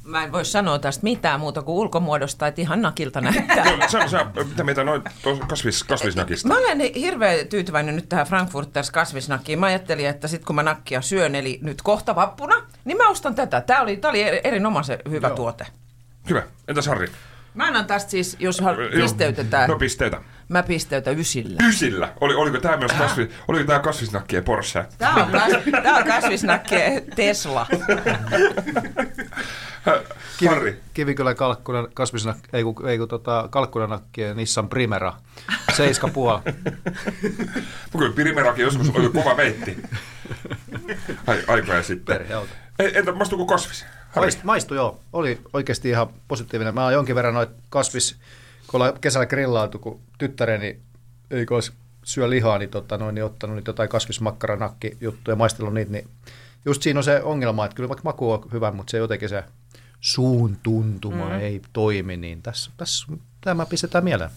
Mä 0.03 0.23
en 0.23 0.31
voi 0.31 0.45
sanoa 0.45 0.79
tästä 0.79 1.03
mitään 1.03 1.39
muuta 1.39 1.61
kuin 1.61 1.75
ulkomuodosta, 1.75 2.47
että 2.47 2.61
ihan 2.61 2.81
nakilta 2.81 3.21
näyttää. 3.21 3.77
No, 3.77 3.89
sä, 3.89 4.07
sä, 4.07 4.25
mitä 4.49 4.63
meitä 4.63 4.83
noin 4.83 5.01
kasvis, 5.47 5.83
kasvisnakista? 5.83 6.47
Mä 6.47 6.57
olen 6.57 6.81
hirveän 6.95 7.47
tyytyväinen 7.47 7.95
nyt 7.95 8.09
tähän 8.09 8.27
Frankfurters 8.27 8.91
kasvisnakkiin. 8.91 9.59
Mä 9.59 9.65
ajattelin, 9.65 10.07
että 10.07 10.27
sit 10.27 10.45
kun 10.45 10.55
mä 10.55 10.63
nakkia 10.63 11.01
syön, 11.01 11.35
eli 11.35 11.59
nyt 11.61 11.81
kohta 11.81 12.15
vappuna, 12.15 12.55
niin 12.85 12.97
mä 12.97 13.09
ostan 13.09 13.35
tätä. 13.35 13.61
Tää 13.61 13.81
oli, 13.81 13.97
tää 13.97 14.09
oli 14.09 14.23
eri- 14.23 14.41
erinomaisen 14.43 14.99
hyvä 15.09 15.27
Joo. 15.27 15.35
tuote. 15.35 15.65
Hyvä. 16.29 16.43
Entäs 16.67 16.87
Harri? 16.87 17.11
Mä 17.53 17.65
annan 17.67 17.85
tästä 17.85 18.11
siis, 18.11 18.35
jos 18.39 18.61
hal- 18.61 18.79
Joo. 18.79 19.01
pisteytetään, 19.03 19.69
No 19.69 19.77
pisteitä. 19.79 20.21
mä 20.49 20.63
pisteytän 20.63 21.19
ysillä. 21.19 21.67
Ysillä. 21.67 22.13
Oli, 22.21 22.33
oliko 22.35 22.57
tämä 22.59 22.77
myös 22.77 22.91
kasvi, 22.91 23.29
oliko 23.47 23.67
tämä 23.67 23.79
kasvisnakkien 23.79 24.43
Porsche? 24.43 24.85
Tää 24.97 25.13
on, 25.13 25.31
kas, 25.31 25.51
tää 25.83 25.95
on 25.95 26.03
kasvisnakkien 26.07 27.03
Tesla. 27.15 27.67
Harri. 30.49 30.79
Kivikylän 30.93 31.35
kalkkunan, 31.35 31.87
kasvisnak, 31.93 32.37
ei 32.53 32.63
kun, 32.63 32.89
ei 32.89 32.97
kun 32.97 33.07
tota, 33.07 33.47
kalkkunanakki 33.51 34.21
ja 34.21 34.33
Nissan 34.33 34.69
Primera. 34.69 35.13
Seiska 35.73 36.07
puoli. 36.07 36.41
Kyllä 37.97 38.13
Pirimerakin 38.15 38.63
joskus 38.63 38.89
oli 38.89 39.09
kova 39.09 39.37
veitti. 39.37 39.77
Ai, 41.27 41.43
aikoja 41.47 41.83
sitten. 41.83 42.25
Ei, 42.79 42.97
entä 42.97 43.11
maistuuko 43.11 43.45
kasvis? 43.45 43.85
Maistui 44.43 44.77
joo. 44.77 44.99
Oli 45.13 45.41
oikeasti 45.53 45.89
ihan 45.89 46.07
positiivinen. 46.27 46.73
Mä 46.73 46.83
oon 46.83 46.93
jonkin 46.93 47.15
verran 47.15 47.33
noit 47.33 47.49
kasvis, 47.69 48.15
kun 48.67 48.77
ollaan 48.77 48.99
kesällä 49.01 49.25
grillailtu, 49.25 49.79
kun 49.79 49.99
tyttäreni 50.17 50.79
ei 51.31 51.45
olisi 51.49 51.71
syö 52.03 52.29
lihaa, 52.29 52.57
niin, 52.57 52.69
tota, 52.69 52.97
noin, 52.97 53.15
niin 53.15 53.25
ottanut 53.25 53.55
niitä 53.55 53.69
jotain 53.69 53.89
kasvismakkaranakki 53.89 54.97
juttuja, 55.01 55.35
maistellut 55.35 55.73
niitä, 55.73 55.91
niin 55.91 56.07
just 56.65 56.81
siinä 56.81 56.99
on 56.99 57.03
se 57.03 57.21
ongelma, 57.23 57.65
että 57.65 57.75
kyllä 57.75 57.89
vaikka 57.89 58.03
maku 58.03 58.31
on 58.31 58.47
hyvä, 58.53 58.71
mutta 58.71 58.91
se 58.91 58.97
jotenkin 58.97 59.29
se 59.29 59.43
suun 60.01 60.57
tuntuma 60.63 61.25
mm. 61.25 61.39
ei 61.39 61.61
toimi, 61.73 62.17
niin 62.17 62.41
tässä, 62.41 62.71
tässä 62.77 63.07
tämä 63.41 63.65
pistetään 63.65 64.03
mieleen. 64.03 64.29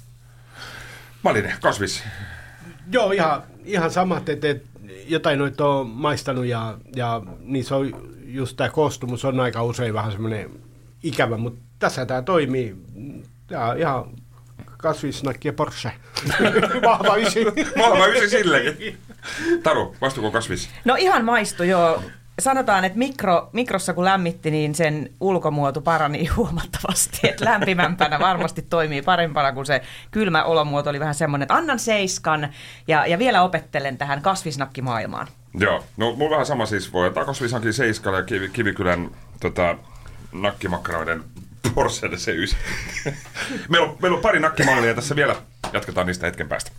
Malinen, 1.23 1.54
kasvis. 1.61 2.02
Joo, 2.92 3.12
ihan, 3.12 3.42
ihan 3.64 3.90
samat, 3.90 4.28
että 4.28 4.49
et, 4.49 4.62
jotain 5.07 5.38
noita 5.38 5.69
on 5.69 5.87
maistanut 5.87 6.47
ja, 6.47 6.78
ja 6.97 7.23
niissä 7.40 7.76
on 7.76 8.11
just 8.25 8.57
tämä 8.57 8.71
koostumus 8.71 9.25
on 9.25 9.40
aika 9.40 9.62
usein 9.62 9.95
vähän 9.95 10.12
semmoinen 10.12 10.50
ikävä, 11.02 11.37
mutta 11.37 11.61
tässä 11.78 12.07
tämä 12.07 12.23
toimii. 12.23 12.76
Tämä 13.47 13.66
on 13.66 13.78
ihan 13.78 14.11
kasvisnakki 14.76 15.49
ja 15.49 15.52
Porsche. 15.52 15.93
Vahva 16.88 17.16
ysi. 17.16 17.45
Vahva 17.78 18.07
ysi 18.07 18.28
sillekin. 18.28 18.99
Taru, 19.62 19.97
maistuuko 20.00 20.31
kasvis? 20.31 20.71
No 20.85 20.95
ihan 20.99 21.25
maistu 21.25 21.62
joo. 21.62 22.02
Sanotaan, 22.40 22.85
että 22.85 22.99
mikro, 22.99 23.49
mikrossa 23.52 23.95
kun 23.95 24.05
lämmitti, 24.05 24.50
niin 24.50 24.75
sen 24.75 25.11
ulkomuoto 25.21 25.81
parani 25.81 26.26
huomattavasti. 26.37 27.19
Että 27.23 27.45
lämpimämpänä 27.45 28.19
varmasti 28.19 28.62
toimii 28.62 29.02
parempana 29.02 29.52
kuin 29.52 29.66
se 29.66 29.83
kylmä 30.11 30.45
olomuoto 30.45 30.90
oli 30.90 31.00
vähän 31.00 31.14
semmoinen, 31.14 31.43
että 31.43 31.55
annan 31.55 31.78
seiskan 31.78 32.49
ja, 32.88 33.07
ja 33.07 33.19
vielä 33.19 33.43
opettelen 33.43 33.99
tähän 33.99 34.23
kasvisnakkimaailmaan. 34.23 35.26
Joo, 35.55 35.85
no 35.97 36.14
mulla 36.14 36.31
vähän 36.31 36.47
sama 36.47 36.66
siis 36.66 36.93
voi 36.93 37.07
ottaa 37.07 37.25
kasvishankin 37.25 37.73
Seiskalla 37.73 38.19
ja 38.19 38.25
Kivi, 38.25 38.49
Kivikylän 38.49 39.11
tota, 39.40 39.76
nakkimakkaroiden 40.33 41.25
Porschelle 41.75 42.19
se 42.19 42.33
ysi. 42.33 42.57
meillä, 43.69 43.88
on, 43.88 43.97
meillä 44.02 44.16
on 44.16 44.23
pari 44.23 44.40
nakkimallia 44.40 44.95
tässä 44.95 45.16
vielä. 45.16 45.37
Jatketaan 45.73 46.07
niistä 46.07 46.26
hetken 46.26 46.49
päästä. 46.49 46.71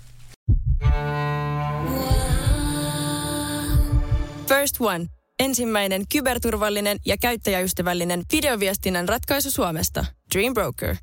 First 4.48 4.76
One. 4.80 5.16
Ensimmäinen 5.39 6.03
kyberturvallinen 6.12 6.98
ja 7.06 7.17
käyttäjäystävällinen 7.17 8.24
videoviestinnän 8.32 9.10
ratkaisu 9.10 9.51
Suomesta. 9.51 10.06
Dream 10.36 10.53
Broker. 10.53 10.96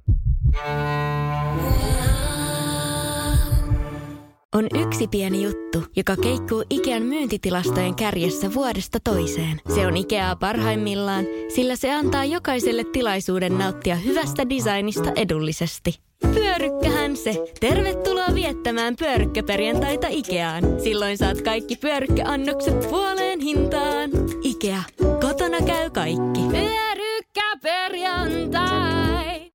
On 4.54 4.66
yksi 4.86 5.08
pieni 5.08 5.42
juttu, 5.42 5.84
joka 5.96 6.16
keikkuu 6.16 6.64
Ikean 6.70 7.02
myyntitilastojen 7.02 7.94
kärjessä 7.94 8.54
vuodesta 8.54 8.98
toiseen. 9.04 9.60
Se 9.74 9.86
on 9.86 9.96
Ikeaa 9.96 10.36
parhaimmillaan, 10.36 11.24
sillä 11.54 11.76
se 11.76 11.92
antaa 11.92 12.24
jokaiselle 12.24 12.84
tilaisuuden 12.92 13.58
nauttia 13.58 13.96
hyvästä 13.96 14.48
designista 14.48 15.12
edullisesti. 15.16 15.98
Pyörykkähän 16.34 17.16
se! 17.16 17.34
Tervetuloa 17.60 18.34
viettämään 18.34 18.96
pyörykkäperjantaita 18.96 20.06
Ikeaan. 20.10 20.64
Silloin 20.82 21.18
saat 21.18 21.42
kaikki 21.42 21.76
pyörykkäannokset 21.76 22.90
puoleen 22.90 23.40
hintaan. 23.40 24.10
Ikea. 24.42 24.82
Kotona 25.20 25.60
käy 25.66 25.90
kaikki. 25.90 26.40
Pyörykkä 26.50 27.56
perjantai. 27.62 29.52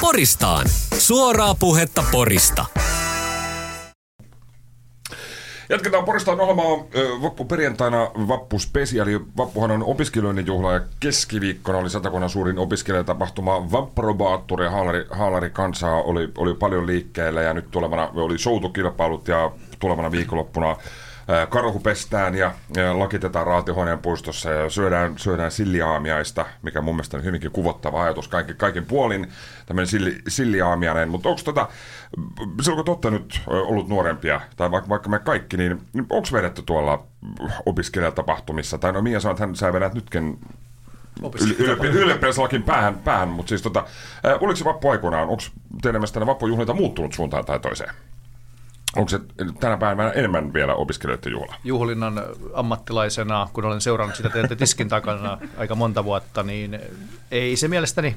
Poristaan. 0.00 0.66
Suoraa 0.98 1.54
puhetta 1.54 2.04
Porista. 2.12 2.64
Jatketaan 5.72 6.04
Poristaan 6.04 6.40
ohjelmaa 6.40 6.84
ö, 6.94 7.08
vappuperjantaina 7.22 8.10
vappuspesiaali. 8.28 9.20
Vappuhan 9.36 9.70
on 9.70 9.82
opiskelijoiden 9.82 10.46
juhla 10.46 10.72
ja 10.72 10.80
keskiviikkona 11.00 11.78
oli 11.78 11.90
satakunnan 11.90 12.30
suurin 12.30 12.58
opiskelijatapahtuma 12.58 13.72
Vapprobaattori 13.72 14.64
ja 14.64 14.70
haalari, 14.70 15.06
haalari 15.10 15.50
kansaa 15.50 16.02
oli, 16.02 16.28
oli 16.38 16.54
paljon 16.54 16.86
liikkeellä 16.86 17.42
ja 17.42 17.54
nyt 17.54 17.70
tulevana 17.70 18.10
oli 18.14 18.38
soutukilpailut 18.38 19.28
ja 19.28 19.50
tulevana 19.78 20.10
viikonloppuna 20.10 20.76
karhu 21.48 21.80
pestään 21.80 22.34
ja, 22.34 22.52
ja 22.76 22.98
lakitetaan 22.98 23.46
Raatihuoneen 23.46 23.98
puistossa 23.98 24.50
ja 24.50 24.70
syödään, 24.70 25.18
syödään 25.18 25.50
silliaamiaista, 25.50 26.46
mikä 26.62 26.80
mun 26.80 26.94
mielestä 26.94 27.16
on 27.16 27.24
hyvinkin 27.24 27.50
kuvottava 27.50 28.02
ajatus 28.02 28.28
kaiken, 28.28 28.56
kaiken 28.56 28.86
puolin, 28.86 29.32
tämmöinen 29.66 29.86
silli, 29.86 30.18
silliaamiainen. 30.28 31.08
Mutta 31.08 31.28
onko 31.28 31.40
tota, 31.44 31.68
silloin 32.62 32.84
kun 32.84 32.92
olette 32.92 33.10
nyt 33.10 33.40
ollut 33.46 33.88
nuorempia, 33.88 34.40
tai 34.56 34.70
vaikka, 34.70 34.88
vaikka 34.88 35.08
me 35.08 35.18
kaikki, 35.18 35.56
niin, 35.56 35.80
niin 35.92 36.06
onko 36.10 36.28
vedetty 36.32 36.62
tuolla 36.66 37.06
opiskelijatapahtumissa, 37.66 38.78
tai 38.78 38.92
no 38.92 39.02
Mia 39.02 39.20
sanoi, 39.20 39.32
että 39.32 39.46
hän 39.46 39.56
sä 39.56 39.72
vedät 39.72 39.94
nytkin 39.94 40.38
ylioppilaslakin 41.92 42.62
päähän, 42.62 42.98
päähän. 42.98 43.28
Mutta 43.28 43.48
siis 43.48 43.62
tota, 43.62 43.84
oliko 44.40 44.56
se 44.56 44.64
vappu 44.64 44.88
aikoinaan, 44.88 45.28
onko 45.28 45.42
teidän 45.82 46.00
mielestänne 46.00 46.26
vappujuhlilta 46.26 46.74
muuttunut 46.74 47.12
suuntaan 47.12 47.44
tai 47.44 47.60
toiseen? 47.60 47.94
Onko 48.96 49.08
se 49.08 49.20
tänä 49.60 49.76
päivänä 49.76 50.10
enemmän 50.10 50.52
vielä 50.52 50.74
opiskelijoiden 50.74 51.32
juhla? 51.32 51.54
juhlinnan 51.64 52.22
ammattilaisena, 52.54 53.48
kun 53.52 53.64
olen 53.64 53.80
seurannut 53.80 54.16
sitä 54.16 54.28
teiltä 54.28 54.56
tiskin 54.56 54.88
takana 54.88 55.38
aika 55.56 55.74
monta 55.74 56.04
vuotta, 56.04 56.42
niin 56.42 56.80
ei 57.30 57.56
se 57.56 57.68
mielestäni, 57.68 58.16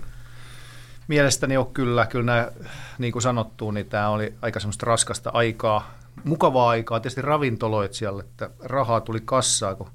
mielestäni 1.08 1.58
ole 1.58 1.68
kyllä, 1.74 2.06
kyllä 2.06 2.26
nämä, 2.26 2.52
niin 2.98 3.12
kuin 3.12 3.22
sanottu, 3.22 3.72
niin 3.72 3.86
tämä 3.86 4.10
oli 4.10 4.34
aika 4.42 4.60
semmoista 4.60 4.86
raskasta 4.86 5.30
aikaa, 5.34 5.94
mukavaa 6.24 6.70
aikaa, 6.70 7.00
tietysti 7.00 7.22
ravintoloitsijalle, 7.22 8.24
että 8.24 8.50
rahaa 8.64 9.02
tuli 9.02 9.20
kassaa, 9.26 9.76
kun 9.76 9.90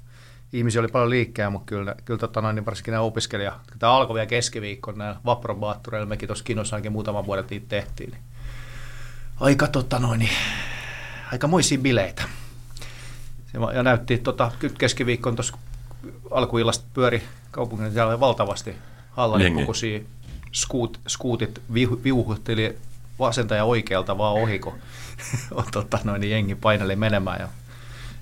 ihmisiä 0.53 0.81
oli 0.81 0.87
paljon 0.87 1.09
liikkeellä, 1.09 1.49
mutta 1.49 1.65
kyllä, 1.65 1.95
kyllä 2.05 2.19
tota 2.19 2.53
niin 2.53 2.65
varsinkin 2.65 2.91
nämä 2.91 3.03
opiskelija, 3.03 3.59
tämä 3.79 3.93
alkoi 3.93 4.13
vielä 4.13 4.25
keskiviikkona 4.25 4.97
näillä 4.97 5.19
vapprobaattureilla, 5.25 6.07
mekin 6.07 6.27
tuossa 6.27 6.45
Kinossakin 6.45 6.91
muutaman 6.91 7.25
vuoden 7.25 7.45
tehtiin, 7.67 8.11
niin 8.11 8.21
aika, 9.39 9.67
tota 9.67 9.99
noin, 9.99 10.29
niin, 11.31 11.35
aika 11.35 11.47
moisia 11.47 11.77
bileitä. 11.77 12.23
Se 13.51 13.57
Ja 13.75 13.83
näytti 13.83 14.17
tota, 14.17 14.51
keskiviikkoon 14.77 15.35
tuossa 15.35 15.57
alkuillasta 16.31 16.85
pyöri 16.93 17.23
kaupungin 17.51 17.93
siellä 17.93 18.19
valtavasti 18.19 18.75
Hallarin 19.11 19.45
Jengi. 19.45 19.61
kokoisia 19.61 19.99
skuut, 20.51 20.99
skuutit 21.07 21.61
viu- 21.73 22.03
viuhutteli 22.03 22.77
vasenta 23.19 23.55
ja 23.55 23.65
oikealta 23.65 24.17
vaan 24.17 24.33
ohi, 24.33 24.59
kun 24.59 24.73
tota, 25.73 25.99
noin, 26.03 26.21
niin 26.21 26.31
jengi 26.31 26.55
paineli 26.55 26.95
menemään. 26.95 27.39
Ja 27.39 27.49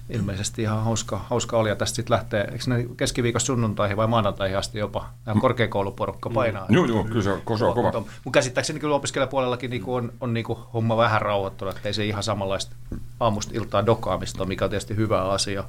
ilmeisesti 0.09 0.61
ihan 0.61 0.83
hauska, 0.83 1.17
hauska 1.29 1.57
oli. 1.57 1.69
Ja 1.69 1.75
tästä 1.75 1.95
sitten 1.95 2.13
lähtee, 2.13 2.41
eikö 2.41 2.63
ne 2.67 2.85
keskiviikossa 2.97 3.45
sunnuntaihin 3.45 3.97
vai 3.97 4.07
maanantaihin 4.07 4.57
asti 4.57 4.79
jopa 4.79 5.09
nämä 5.25 5.41
korkeakouluporukka 5.41 6.29
painaa. 6.29 6.65
Joo, 6.69 6.85
joo, 6.85 7.03
kyllä 7.03 7.21
se 7.21 7.31
on, 7.31 7.57
se 7.57 7.65
on 7.65 7.73
kova. 7.73 7.91
Mun 8.25 8.31
käsittääkseni 8.31 8.79
kyllä 8.79 8.95
opiskelijapuolellakin 8.95 9.69
niin 9.69 9.83
on, 9.87 10.13
on 10.21 10.33
niin 10.33 10.45
homma 10.73 10.97
vähän 10.97 11.21
rauhoittunut, 11.21 11.75
ettei 11.77 11.93
se 11.93 12.05
ihan 12.05 12.23
samanlaista 12.23 12.75
aamusta 13.19 13.51
iltaan 13.55 13.85
dokaamista 13.85 14.45
mikä 14.45 14.65
on 14.65 14.69
tietysti 14.71 14.95
hyvä 14.95 15.21
asia 15.29 15.63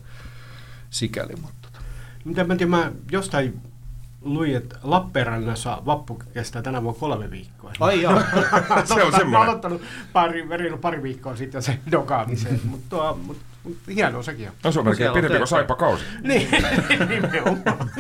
sikäli. 0.91 1.33
Mutta 1.43 1.69
tota. 1.73 1.85
Mitä 2.25 2.45
mä 2.45 2.57
tiedän, 2.57 2.71
mä 2.71 2.93
jostain 3.11 3.61
luin, 4.23 4.57
että 4.57 4.79
Lappeenrannassa 4.83 5.83
vappu 5.87 6.23
kestää 6.35 6.63
tänä 6.63 6.83
vuonna 6.83 7.01
kolme 7.01 7.31
viikkoa. 7.31 7.73
Ai 7.81 8.03
joo. 8.03 8.21
Se 8.85 8.95
on 8.95 8.99
Mä 8.99 9.05
oon 9.05 9.13
semmoinen. 9.13 9.35
aloittanut 9.49 9.83
pari, 10.13 10.49
pari 10.81 11.03
viikkoa 11.03 11.37
sitten 11.37 11.63
se 11.63 11.79
dokaamiseen, 11.91 12.61
mutta 12.65 12.97
mut, 13.13 13.27
mut, 13.27 13.37
hienoa 13.95 14.23
sekin 14.23 14.49
on. 14.49 14.55
No 14.65 14.73
se 14.73 14.79
on 14.79 14.85
melkein 14.85 15.13
pidempi 15.13 15.39
kuin 15.39 15.49
saipa 15.49 15.75
kausi. 15.75 16.05
Niin, 16.23 16.49
nimenomaan. 17.09 17.91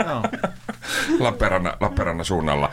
Lappeenrannan, 1.18 1.72
Lappeenrannan 1.80 2.24
suunnalla. 2.24 2.70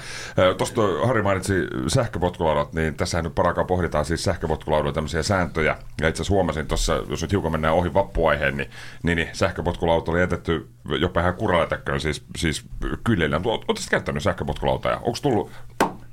Tuosta 0.58 0.82
Harri 1.06 1.22
mainitsi 1.22 1.54
sähköpotkulaudat, 1.88 2.74
niin 2.74 2.96
tässä 2.96 3.22
nyt 3.22 3.36
parakaa 3.36 3.64
pohditaan 3.64 4.06
siis 4.06 4.24
sähköpotkulaudoilla 4.24 4.94
tämmöisiä 4.94 5.24
sääntöjä. 5.24 5.78
Ja 6.02 6.08
itse 6.08 6.22
asiassa 6.22 6.34
huomasin 6.34 6.68
tuossa, 6.68 7.04
jos 7.10 7.22
nyt 7.22 7.32
hiukan 7.32 7.52
mennään 7.52 7.74
ohi 7.74 7.94
vappuaiheen, 7.94 8.58
niin, 8.58 8.70
niin, 9.04 9.16
niin 9.16 9.30
sähköpotkulauta 9.34 10.12
oli 10.12 10.20
jätetty 10.20 10.68
jopa 11.00 11.22
ihan 11.22 11.34
kuraletäkköön, 11.34 12.00
siis, 12.00 12.24
siis 12.38 12.66
kyljellä. 13.04 13.42
Oletko 13.46 13.74
käyttänyt 13.90 14.24
sähköpotkulautaa? 14.24 14.96
Onko 14.96 15.18
tullut 15.22 15.52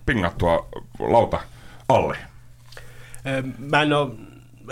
pingattua 0.06 0.68
lauta 0.98 1.40
alle? 1.88 2.16
Mä 3.58 3.82
en 3.82 3.92
ole, 3.92 4.10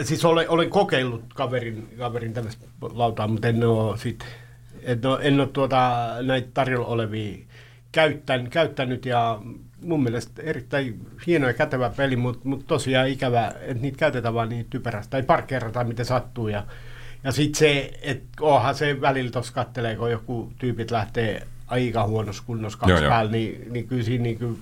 siis 0.03 0.25
olen, 0.25 0.51
olen 0.51 0.71
kokeillut 0.71 1.35
kaverin, 1.35 1.89
kaverin 1.99 2.33
tämmöistä 2.33 2.67
lautaa, 2.81 3.29
mutta 3.29 3.49
en 3.49 3.65
ole 3.65 3.99
sit, 3.99 4.25
en 4.83 5.07
ole, 5.07 5.19
en 5.23 5.41
ole 5.41 5.49
tuota, 5.49 6.09
näitä 6.23 6.49
tarjolla 6.55 6.87
olevia 6.87 7.39
käyttänyt, 7.93 8.49
käyttänyt 8.49 9.07
ja 9.07 9.39
mun 9.83 10.03
mielestä 10.03 10.43
erittäin 10.43 11.07
hieno 11.27 11.47
ja 11.47 11.55
kätevä 11.55 11.91
peli, 11.97 12.17
mutta 12.17 12.41
mut 12.49 12.67
tosiaan 12.67 13.09
ikävä, 13.09 13.53
että 13.61 13.83
niitä 13.83 13.99
käytetään 13.99 14.35
vaan 14.35 14.49
niin 14.49 14.67
typerästi 14.71 15.11
tai 15.11 15.23
parkkeerataan 15.23 15.89
miten 15.89 16.05
sattuu 16.05 16.49
ja, 16.49 16.65
ja 17.25 17.33
sitten 17.33 17.59
se, 17.59 17.91
että 18.03 18.27
onhan 18.41 18.75
se 18.75 19.01
välillä 19.01 19.31
tuossa 19.31 19.53
kattelee, 19.53 19.97
kun 19.97 20.11
joku 20.11 20.53
tyypit 20.59 20.91
lähtee 20.91 21.47
aika 21.67 22.07
huonossa 22.07 22.43
kunnossa 22.47 22.79
kaksi 22.79 22.93
Joo, 22.93 23.01
joo. 23.01 23.11
päällä, 23.11 23.33
niin, 23.33 23.73
niin 23.73 23.89
kyllä 23.89 24.03
siinä 24.03 24.23
niin 24.23 24.39
kuin 24.39 24.59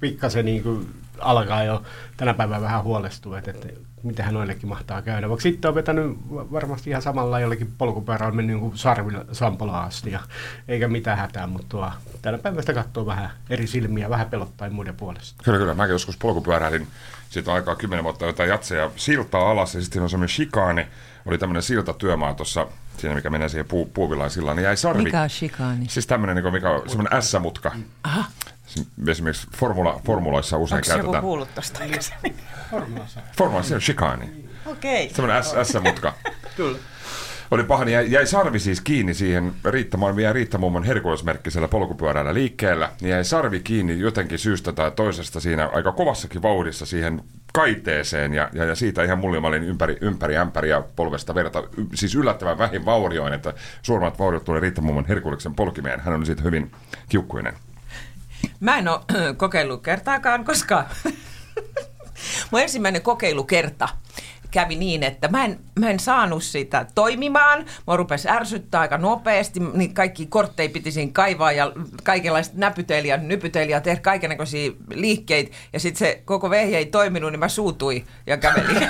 pikkasen 0.00 0.44
niin 0.44 0.62
kuin 0.62 0.86
alkaa 1.18 1.64
jo 1.64 1.82
tänä 2.16 2.34
päivänä 2.34 2.60
vähän 2.60 2.84
huolestua, 2.84 3.38
että, 3.38 3.50
että 3.50 3.68
mitähän 4.04 4.34
noillekin 4.34 4.68
mahtaa 4.68 5.02
käydä. 5.02 5.28
Vaikka 5.28 5.42
sitten 5.42 5.68
on 5.68 5.74
vetänyt 5.74 6.16
va- 6.34 6.50
varmasti 6.52 6.90
ihan 6.90 7.02
samalla 7.02 7.40
jollakin 7.40 7.72
polkupyörällä 7.78 8.34
mennyt 8.34 8.60
niin 8.60 8.78
sarvilla 8.78 9.24
Sampolaan 9.32 9.86
asti, 9.86 10.10
ja, 10.10 10.20
eikä 10.68 10.88
mitään 10.88 11.18
hätää, 11.18 11.46
mutta 11.46 11.68
tuo, 11.68 11.90
tänä 12.22 12.38
päivänä 12.38 12.62
sitä 12.62 12.74
katsoo 12.74 13.06
vähän 13.06 13.30
eri 13.50 13.66
silmiä, 13.66 14.10
vähän 14.10 14.30
pelottaa 14.30 14.70
muiden 14.70 14.96
puolesta. 14.96 15.42
Kyllä, 15.44 15.58
kyllä. 15.58 15.74
Mäkin 15.74 15.92
joskus 15.92 16.16
polkupyöräilin 16.16 16.86
siitä 17.30 17.50
on 17.50 17.54
aikaa 17.54 17.76
kymmenen 17.76 18.04
vuotta 18.04 18.26
jotain 18.26 18.48
jatseja 18.50 18.90
siltaa 18.96 19.50
alas 19.50 19.74
ja 19.74 19.80
sitten 19.80 20.02
on 20.02 20.10
semmoinen 20.10 20.34
shikaani. 20.34 20.86
Oli 21.26 21.38
tämmöinen 21.38 21.62
siltatyömaa 21.62 22.34
tuossa, 22.34 22.66
siinä 22.98 23.14
mikä 23.14 23.30
menee 23.30 23.48
siihen 23.48 23.66
puu, 23.66 23.86
puuvilaan 23.86 24.30
sillaan, 24.30 24.56
niin 24.56 24.64
jäi 24.64 24.76
sarvi. 24.76 25.02
Mikä 25.02 25.22
on 25.22 25.30
shikaani? 25.30 25.86
Siis 25.88 26.06
tämmöinen, 26.06 26.36
niin 26.36 26.52
mikä 26.52 26.70
on 26.70 26.88
semmoinen 26.88 27.22
S-mutka. 27.22 27.72
Aha. 28.02 28.24
Esimerkiksi 29.08 29.46
formula, 29.56 30.00
formuloissa 30.06 30.58
usein 30.58 30.76
Onko 30.76 30.86
joku 30.90 30.98
käytetään. 31.02 31.22
kuullut 31.22 31.54
tuosta 31.54 31.80
aikaisemmin? 31.82 32.34
Formulassa 33.36 33.68
se 33.68 33.74
on 33.74 33.80
shikaani. 33.80 34.44
Okei. 34.66 35.08
Semmoinen 35.08 35.44
S- 35.44 35.54
S-mutka. 35.72 36.14
Kyllä. 36.56 36.78
Oli 37.50 37.64
paha, 37.64 37.84
niin 37.84 37.92
jäi, 37.92 38.10
jäi 38.12 38.26
sarvi 38.26 38.58
siis 38.58 38.80
kiinni 38.80 39.14
siihen 39.14 39.52
Riittamummon, 39.64 40.22
jäi 40.22 40.32
Riittamummon 40.32 40.84
herkulesmerkkisellä 40.84 41.68
polkupyörällä 41.68 42.34
liikkeellä, 42.34 42.90
niin 43.00 43.10
jäi 43.10 43.24
sarvi 43.24 43.60
kiinni 43.60 43.98
jotenkin 43.98 44.38
syystä 44.38 44.72
tai 44.72 44.90
toisesta 44.90 45.40
siinä 45.40 45.70
aika 45.72 45.92
kovassakin 45.92 46.42
vauhdissa 46.42 46.86
siihen 46.86 47.22
kaiteeseen 47.52 48.34
ja, 48.34 48.48
ja, 48.52 48.64
ja 48.64 48.74
siitä 48.74 49.02
ihan 49.02 49.18
mullimalin 49.18 49.62
ympäri, 49.64 49.98
ympäri 50.00 50.36
ämpäriä 50.36 50.82
polvesta 50.96 51.34
verta, 51.34 51.58
y- 51.76 51.86
siis 51.94 52.14
yllättävän 52.14 52.58
vähin 52.58 52.84
vaurioin, 52.84 53.32
että 53.32 53.54
suurimmat 53.82 54.18
vauriot 54.18 54.44
tuli 54.44 54.60
Riittamummon 54.60 55.06
herkuleksen 55.08 55.54
polkimeen. 55.54 56.00
Hän 56.00 56.14
oli 56.14 56.26
siitä 56.26 56.42
hyvin 56.42 56.72
kiukkuinen. 57.08 57.54
Mä 58.60 58.78
en 58.78 58.88
ole 58.88 59.00
kokeillut 59.36 59.82
kertaakaan, 59.82 60.44
koska 60.44 60.84
mun 62.50 62.60
ensimmäinen 62.60 63.02
kokeilukerta 63.02 63.88
kävi 64.54 64.76
niin, 64.76 65.02
että 65.02 65.28
mä 65.28 65.44
en, 65.44 65.60
mä 65.78 65.90
en 65.90 66.00
saanut 66.00 66.42
sitä 66.42 66.86
toimimaan. 66.94 67.64
Mä 67.86 67.96
rupesi 67.96 68.28
ärsyttää 68.28 68.80
aika 68.80 68.98
nopeasti, 68.98 69.60
niin 69.60 69.94
kaikki 69.94 70.26
kortteja 70.26 70.68
piti 70.68 70.90
siinä 70.90 71.10
kaivaa 71.12 71.52
ja 71.52 71.72
kaikenlaista 72.02 72.56
nypytellä 73.22 73.70
ja 73.70 73.80
tehdä 73.80 74.00
kaikenlaisia 74.00 74.72
liikkeitä. 74.94 75.56
Ja 75.72 75.80
sitten 75.80 75.98
se 75.98 76.22
koko 76.24 76.50
vehje 76.50 76.78
ei 76.78 76.86
toiminut, 76.86 77.32
niin 77.32 77.40
mä 77.40 77.48
suutuin 77.48 78.06
ja 78.26 78.36
kävelin, 78.36 78.88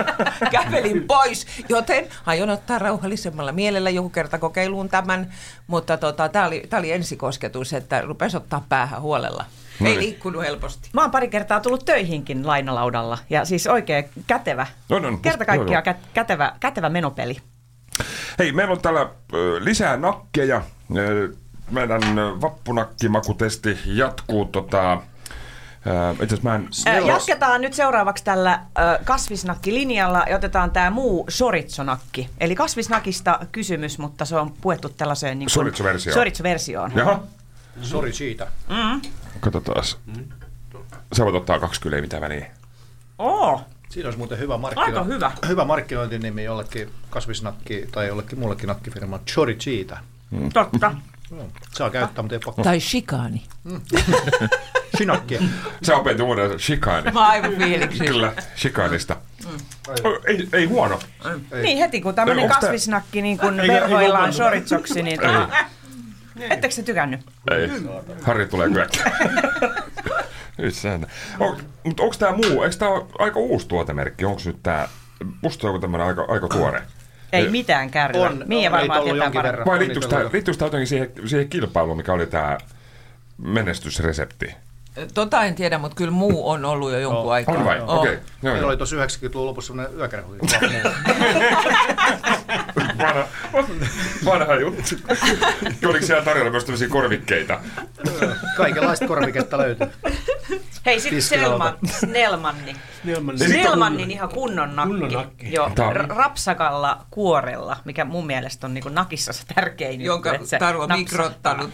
kävelin 0.56 1.04
pois. 1.06 1.46
Joten 1.68 2.06
aion 2.26 2.50
ottaa 2.50 2.78
rauhallisemmalla 2.78 3.52
mielellä 3.52 3.90
joku 3.90 4.08
kerta 4.08 4.38
kokeiluun 4.38 4.88
tämän, 4.88 5.32
mutta 5.66 5.96
tota, 5.96 6.28
tämä 6.28 6.46
oli, 6.46 6.66
tää 6.70 6.78
oli 6.78 6.92
ensikosketus, 6.92 7.72
että 7.72 8.00
rupesi 8.00 8.36
ottaa 8.36 8.66
päähän 8.68 9.02
huolella. 9.02 9.44
No 9.80 9.86
Ei 9.86 9.92
niin. 9.92 10.00
liikkunut 10.00 10.42
helposti. 10.42 10.90
Mä 10.92 11.00
oon 11.00 11.10
pari 11.10 11.28
kertaa 11.28 11.60
tullut 11.60 11.84
töihinkin 11.84 12.46
lainalaudalla 12.46 13.18
ja 13.30 13.44
siis 13.44 13.66
oikein 13.66 14.04
kätevä, 14.26 14.66
No, 14.88 14.98
no, 14.98 15.16
kerta 15.16 15.44
joo, 15.44 15.54
joo. 15.54 15.64
kaikkiaan 15.64 15.84
kä- 15.96 16.06
kätevä, 16.14 16.52
kätevä 16.60 16.88
menopeli. 16.88 17.36
Hei, 18.38 18.52
meillä 18.52 18.72
on 18.72 18.80
täällä 18.80 19.08
lisää 19.60 19.96
nakkeja. 19.96 20.62
Meidän 21.70 22.00
vappunakkimakutesti 22.40 23.78
jatkuu 23.86 24.44
tota, 24.44 25.02
Itse 26.22 26.36
mä 26.42 26.54
en... 26.54 26.68
Jatketaan 27.06 27.60
nyt 27.60 27.74
seuraavaksi 27.74 28.24
tällä 28.24 28.52
äh, 28.52 28.60
kasvisnakkilinjalla 29.04 30.24
ja 30.30 30.36
otetaan 30.36 30.70
tämä 30.70 30.90
muu 30.90 31.24
soritsonakki. 31.28 32.28
Eli 32.40 32.54
kasvisnakista 32.54 33.38
kysymys, 33.52 33.98
mutta 33.98 34.24
se 34.24 34.36
on 34.36 34.52
puettu 34.60 34.88
tällaiseen 34.88 35.38
niin 35.38 35.50
Soritso-versioon. 35.50 36.14
Soritso-versioon. 36.14 36.92
Jaha, 36.96 37.22
Sori 37.82 38.12
siitä. 38.12 38.46
Katsotaan. 39.40 39.84
Sä 41.12 41.24
voit 41.24 41.34
ottaa 41.34 41.58
kaksi 41.60 41.80
kyllä, 41.80 41.96
ei 41.96 42.02
mitään 42.02 42.20
väliä. 42.22 42.46
Oo, 43.18 43.60
Siinä 43.88 44.06
olisi 44.06 44.18
muuten 44.18 44.38
hyvä, 44.38 44.56
markkino- 44.56 44.80
Aika 44.84 45.04
hyvä. 45.04 45.32
hyvä 45.48 45.64
markkinointinimi 45.64 46.44
jollekin 46.44 46.90
kasvisnakki 47.10 47.88
tai 47.92 48.06
jollekin 48.08 48.38
muullekin 48.38 48.66
nakkifirma. 48.66 49.18
Chori 49.18 49.54
Cheetah. 49.54 50.02
totta. 50.54 50.94
Joo, 51.30 51.48
Saa 51.72 51.90
käyttää, 51.90 52.22
mutta 52.22 52.34
ei 52.34 52.40
pakko. 52.44 52.62
Tai 52.62 52.80
shikaani. 52.80 53.42
Sinakkia. 54.98 55.40
Sä 55.86 55.96
opetit 55.96 56.20
uuden 56.20 56.60
shikaani. 56.60 57.10
Mä 57.10 57.28
aivan 57.28 57.52
fiiliksi. 57.56 58.04
Kyllä, 58.04 58.32
shikaanista. 58.56 59.16
Oh, 59.88 60.18
Ei, 60.26 60.48
ei 60.52 60.64
huono. 60.66 60.98
Niin 61.62 61.78
heti 61.78 62.00
kun 62.00 62.14
tämmöinen 62.14 62.48
kasvisnakki 62.48 63.22
niin 63.22 63.38
kun 63.38 63.60
ei 63.60 63.68
verhoillaan 63.68 64.08
lopannut. 64.12 64.34
soritsoksi, 64.36 65.02
niin 65.02 65.20
ettekö 66.40 66.74
se 66.74 66.82
tykännyt? 66.82 67.20
Ei. 67.50 67.70
Harri 68.22 68.46
tulee 68.46 68.68
säännä. 70.70 71.06
On, 71.40 71.56
mutta 71.84 72.02
onko 72.02 72.14
tämä 72.18 72.32
muu, 72.32 72.62
eikö 72.62 72.76
tämä 72.76 72.90
ole 72.90 73.04
aika 73.18 73.38
uusi 73.40 73.68
tuotemerkki? 73.68 74.24
Onko 74.24 74.40
nyt 74.44 74.56
tämä, 74.62 74.88
musta 75.42 75.66
joku 75.66 75.78
tämmöinen 75.78 76.06
aika, 76.06 76.24
aika 76.28 76.48
tuore. 76.48 76.82
Ei 77.32 77.48
mitään 77.48 77.90
kärryä. 77.90 78.22
On, 78.22 78.44
Miia 78.46 78.70
on, 78.70 78.76
varmaan 78.76 79.04
tietää 79.04 79.30
paremmin. 79.30 79.66
Vai 79.66 79.78
liittyykö 79.78 80.08
tämä, 80.08 80.22
liittyykö 80.32 80.58
tämä 80.58 80.66
jotenkin 80.66 80.86
siihen, 80.86 81.12
siihen 81.26 81.48
kilpailuun, 81.48 81.96
mikä 81.96 82.12
oli 82.12 82.26
tämä 82.26 82.58
menestysresepti? 83.38 84.54
Tota 85.14 85.44
en 85.44 85.54
tiedä, 85.54 85.78
mutta 85.78 85.96
kyllä 85.96 86.10
muu 86.10 86.50
on 86.50 86.64
ollut 86.64 86.92
jo 86.92 86.98
jonkun 86.98 87.32
aikaa. 87.32 87.54
On 87.54 87.64
vai? 87.64 87.80
Okei. 87.80 88.12
Okay. 88.12 88.18
Meillä 88.42 88.68
oli 88.68 88.76
tuossa 88.76 88.96
90-luvun 88.96 89.46
lopussa 89.46 89.72
sellainen 89.72 89.98
yökerho. 89.98 90.34
Vanha, 92.98 93.24
vanha 94.24 94.54
juttu. 94.54 94.82
Oliko 95.88 96.06
siellä 96.06 96.24
tarjolla 96.24 96.50
myös 96.50 96.64
tämmöisiä 96.64 96.88
korvikkeita? 96.88 97.60
Kaikenlaista 98.56 99.06
korviketta 99.08 99.58
löytyy. 99.58 99.86
Hei, 100.86 101.00
sitten. 101.00 101.22
Selman, 101.22 101.78
Snellmanni. 102.00 102.76
Snellman. 103.02 103.38
Snellmannin 103.38 104.10
ihan 104.10 104.28
kunnon 104.28 104.76
nakki. 104.76 104.90
Kunnon 104.90 105.12
nakki. 105.12 105.52
Joo, 105.52 105.70
r- 105.92 106.06
rapsakalla 106.08 107.06
kuorella, 107.10 107.76
mikä 107.84 108.04
mun 108.04 108.26
mielestä 108.26 108.66
on 108.66 108.74
niin 108.74 108.84
nakissa 108.90 109.32
se 109.32 109.44
tärkein 109.54 110.00
juttu, 110.00 110.28
Jonka 110.28 110.44
se 110.46 110.58
Taru 110.58 110.80
on 110.80 110.88
napsahtaa. 110.88 110.96
mikrottanut 111.22 111.70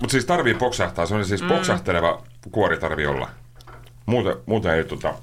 mutta 0.00 0.12
siis 0.12 0.24
tarvii 0.24 0.54
poksahtaa. 0.54 1.06
Se 1.06 1.14
on 1.14 1.24
siis 1.24 1.42
poksahteleva 1.42 2.22
kuori 2.50 2.78
tarvii 2.78 3.06
olla. 3.06 3.28
Muuten, 4.06 4.36
muuten 4.46 4.74
ei 4.74 4.84
tota... 4.84 5.14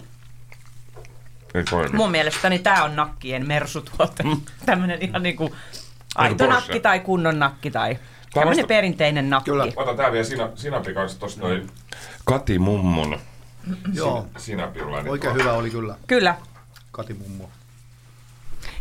Toimi. 1.70 1.98
Mun 1.98 2.12
mielestäni 2.12 2.60
tämä 2.60 2.84
on 2.84 2.96
nakkien 2.96 3.48
mersutuote. 3.48 4.24
Tämmöinen 4.66 5.02
ihan 5.02 5.24
niinku 5.24 5.56
aito 6.16 6.36
Porsche. 6.36 6.54
nakki 6.54 6.80
tai 6.80 7.00
kunnon 7.00 7.40
nakki 7.40 7.72
tai 7.72 8.00
tämmöinen 8.34 8.58
vasta- 8.58 8.68
perinteinen 8.68 9.30
nakki. 9.30 9.52
Kyllä. 9.52 9.66
Ota 9.76 9.94
tää 9.96 10.12
vielä 10.12 10.26
sina, 10.26 10.50
sinapi 10.56 10.94
kanssa 10.94 11.20
tossa 11.20 11.42
noin 11.42 11.70
Kati 12.26 12.60
Mummun 12.60 13.20
Joo, 13.94 14.28
niin 14.48 15.10
oikein 15.10 15.34
tuo- 15.34 15.40
hyvä 15.42 15.54
oli 15.54 15.70
kyllä. 15.70 15.96
Kyllä. 16.08 16.36
Kati 16.92 17.14
mummo. 17.14 17.50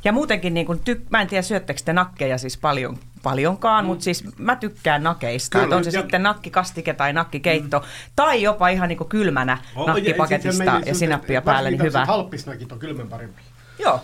Ja 0.05 0.13
muutenkin, 0.13 0.55
niin 0.55 0.67
kun 0.67 0.81
tyk- 0.91 1.07
mä 1.11 1.21
en 1.23 1.29
tiedä 1.29 1.43
syöttekö 1.43 1.81
te 1.85 1.93
nakkeja 1.93 2.39
siis 2.39 2.57
paljon, 2.57 2.99
paljonkaan, 3.23 3.85
mutta 3.85 4.05
siis 4.05 4.25
mä 4.39 4.57
tykkään 4.57 5.03
nakeista. 5.03 5.59
Kyllä, 5.61 5.77
on 5.77 5.85
se 5.85 5.91
ja- 5.91 6.01
sitten 6.01 6.23
nakkikastike 6.23 6.93
tai 6.95 7.13
nakkikeitto, 7.13 7.79
mm. 7.79 7.85
tai 8.17 8.43
jopa 8.43 8.69
ihan 8.69 8.89
niin 8.89 9.09
kylmänä 9.09 9.59
Oh, 9.77 9.87
nakkipaketista 9.87 10.65
ja, 10.65 10.81
ja 10.87 10.95
sinappia 10.95 11.43
päälle, 11.43 11.71
niin 11.71 11.83
hyvä. 11.83 12.05
Halppisnakit 12.05 12.73
on 12.73 12.79
kylmän 12.79 13.09
parempi. 13.09 13.43
Joo, 13.79 14.01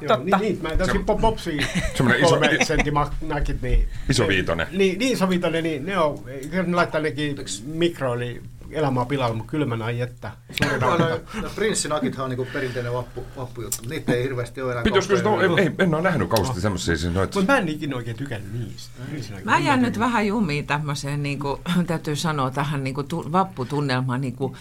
Joo, 0.00 0.16
totta. 0.16 0.36
niin, 0.38 0.52
niin, 0.52 0.62
mä 0.62 0.76
tosi 0.76 0.92
Se- 0.92 0.98
pop 0.98 1.20
popsia 1.20 1.66
semmonen 1.94 2.20
iso- 2.20 2.28
kolme 2.28 2.58
senttimakit, 2.64 3.62
niin... 3.62 3.88
Iso 4.08 4.28
viitonen. 4.28 4.66
Niin, 4.72 4.98
niin 4.98 5.12
iso 5.12 5.28
viitonen, 5.28 5.64
niin 5.64 5.86
ne 5.86 5.98
on, 5.98 6.18
kyllä 6.50 6.62
ne 6.62 6.74
laittaa 6.76 7.00
nekin 7.00 7.36
mikro, 7.66 8.14
eli 8.14 8.42
elämää 8.70 9.04
pilalla, 9.04 9.36
mutta 9.36 9.50
kylmänä 9.50 9.84
ai 9.84 10.00
että. 10.00 10.32
No, 10.80 10.96
no, 10.96 11.20
prinssinakithan 11.54 12.24
on 12.24 12.30
niinku 12.30 12.46
perinteinen 12.52 12.92
vappu, 12.92 13.24
vappujuttu. 13.36 13.88
Niitä 13.88 14.12
ei 14.12 14.22
hirveästi 14.22 14.62
ole 14.62 14.72
enää. 14.72 14.84
Pitäisikö 14.84 15.16
sitä, 15.16 15.28
kauppoja. 15.28 15.62
ei, 15.62 15.68
ei, 15.68 15.74
en 15.78 15.94
ole 15.94 16.02
nähnyt 16.02 16.28
kauheasti 16.28 16.60
semmoisia 16.60 16.96
siis 16.96 17.14
noita. 17.14 17.38
Mutta 17.38 17.52
mä 17.52 17.58
en 17.58 17.68
ikinä 17.68 17.96
oikein 17.96 18.16
tykännyt 18.16 18.52
niistä. 18.52 19.02
Mä 19.44 19.58
jään 19.58 19.82
nyt 19.82 19.98
vähän 19.98 20.26
jumiin 20.26 20.66
tämmöiseen, 20.66 21.22
niin 21.22 21.38
kuin, 21.38 21.60
täytyy 21.86 22.16
sanoa 22.16 22.50
tähän 22.50 22.84
niin 22.84 22.94
kuin, 22.94 23.08
tu, 23.08 23.32
vapputunnelmaan, 23.32 24.20
niin 24.20 24.36
kuin 24.36 24.54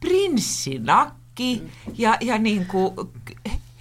prinssinakki 0.00 1.62
ja, 1.98 2.16
ja 2.20 2.38
niin 2.38 2.66
kuin, 2.66 2.94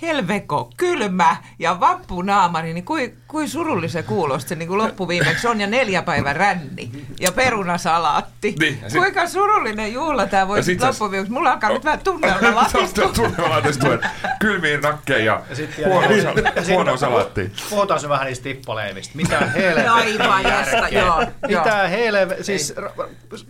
helveko, 0.01 0.69
kylmä 0.77 1.37
ja 1.59 1.79
vappunaamari, 1.79 2.73
niin 2.73 2.85
kuin, 2.85 3.17
kuin 3.27 3.49
surullisen 3.49 4.03
kuulosti 4.03 4.55
niin 4.55 4.67
kuin 4.67 4.77
loppuviimeksi 4.77 5.47
on 5.47 5.61
ja 5.61 5.67
neljä 5.67 6.01
päivän 6.01 6.35
ränni 6.35 6.91
ja 7.19 7.31
perunasalaatti. 7.31 8.55
Niin, 8.59 8.79
ja 8.81 8.89
sit- 8.89 9.01
Kuinka 9.01 9.27
surullinen 9.27 9.93
juhla 9.93 10.25
tämä 10.27 10.47
voi 10.47 10.63
sit 10.63 10.65
sit 10.65 10.79
sä- 10.81 10.87
loppuviimeksi. 10.87 11.31
Mulla 11.33 11.51
alkaa 11.51 11.69
nyt 11.69 11.85
vähän 11.85 11.99
tunnelma 11.99 12.55
latistua. 12.55 13.07
Tunnelma 13.15 13.49
latistuu, 13.49 13.91
että 13.91 14.09
kylmiin 14.39 14.81
nakkeja 14.81 15.41
ja 15.49 15.55
sit 15.55 15.77
vielä- 15.77 15.89
huonoa 15.93 16.11
Ja 16.17 16.23
sal- 16.23 16.63
sit- 16.63 16.73
huonoa 16.75 16.97
salaattia. 16.97 17.49
Puhutaan 17.69 17.99
se 17.99 18.09
vähän 18.09 18.27
niistä 18.27 18.43
tippaleivistä. 18.43 19.15
Mitä 19.17 19.39
helvettiä 19.55 19.93
Aivan 19.93 20.43
järkeä. 20.43 20.99
joo. 21.01 21.21
joo. 21.47 21.61
Mitä 21.63 21.87
helve... 21.87 22.37
Siis 22.43 22.73
ra- 22.77 23.07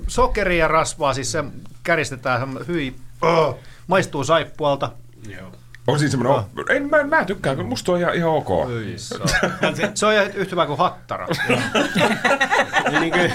sokeria 0.08 0.60
ja 0.60 0.68
rasvaa, 0.68 1.14
siis 1.14 1.32
se 1.32 1.44
käristetään 1.84 2.58
hyi... 2.68 2.96
Oh, 3.22 3.60
maistuu 3.88 4.24
saippualta. 4.24 4.92
On 5.88 6.00
siis 6.00 6.12
semmoinen, 6.12 6.44
en, 6.70 6.90
mä, 6.90 7.04
mä 7.04 7.26
tykkään, 7.26 7.58
kun 7.58 7.66
musta 7.66 7.92
on 7.92 8.00
ihan, 8.00 8.16
ihan 8.16 8.30
ok. 8.30 8.68
Hyi. 8.68 8.96
Se 9.94 10.06
on 10.06 10.14
ihan 10.14 10.26
yhtä 10.26 10.52
hyvä 10.52 10.66
kuin 10.66 10.78
hattara. 10.78 11.28
Niin, 12.92 13.02
niin 13.02 13.14
kuin, 13.14 13.32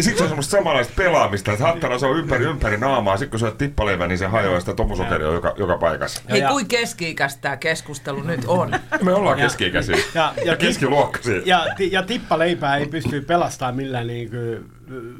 Sitten 0.00 0.16
se 0.16 0.22
on 0.22 0.28
semmoista 0.28 0.56
samanlaista 0.56 0.92
pelaamista, 0.96 1.52
että 1.52 1.64
hattara 1.64 1.98
se 1.98 2.06
on 2.06 2.18
ympäri 2.18 2.44
ympäri 2.44 2.76
naamaa, 2.76 3.16
sitten 3.16 3.30
kun 3.30 3.40
se 3.40 3.46
on 3.46 3.56
tippaleivä, 3.56 4.06
niin 4.06 4.18
se 4.18 4.26
hajoaa 4.26 4.60
sitä 4.60 4.74
tomusokeria 4.74 5.32
joka, 5.32 5.54
joka 5.58 5.78
paikassa. 5.78 6.22
Hei, 6.30 6.42
kuin 6.42 6.68
keski-ikäistä 6.68 7.40
tämä 7.40 7.56
keskustelu 7.56 8.22
nyt 8.22 8.44
on? 8.46 8.70
Me 9.02 9.12
ollaan 9.12 9.38
keski-ikäisiä 9.38 9.96
ja, 9.96 10.02
ja, 10.14 10.44
ja, 10.44 10.56
keskiluokkaisia. 10.56 11.42
ja, 11.44 11.66
ja 11.90 12.02
tippaleipää 12.02 12.76
ei 12.76 12.86
pysty 12.86 13.20
pelastamaan 13.20 13.76
millään 13.76 14.06
niin 14.06 14.30
kuin, 14.30 14.72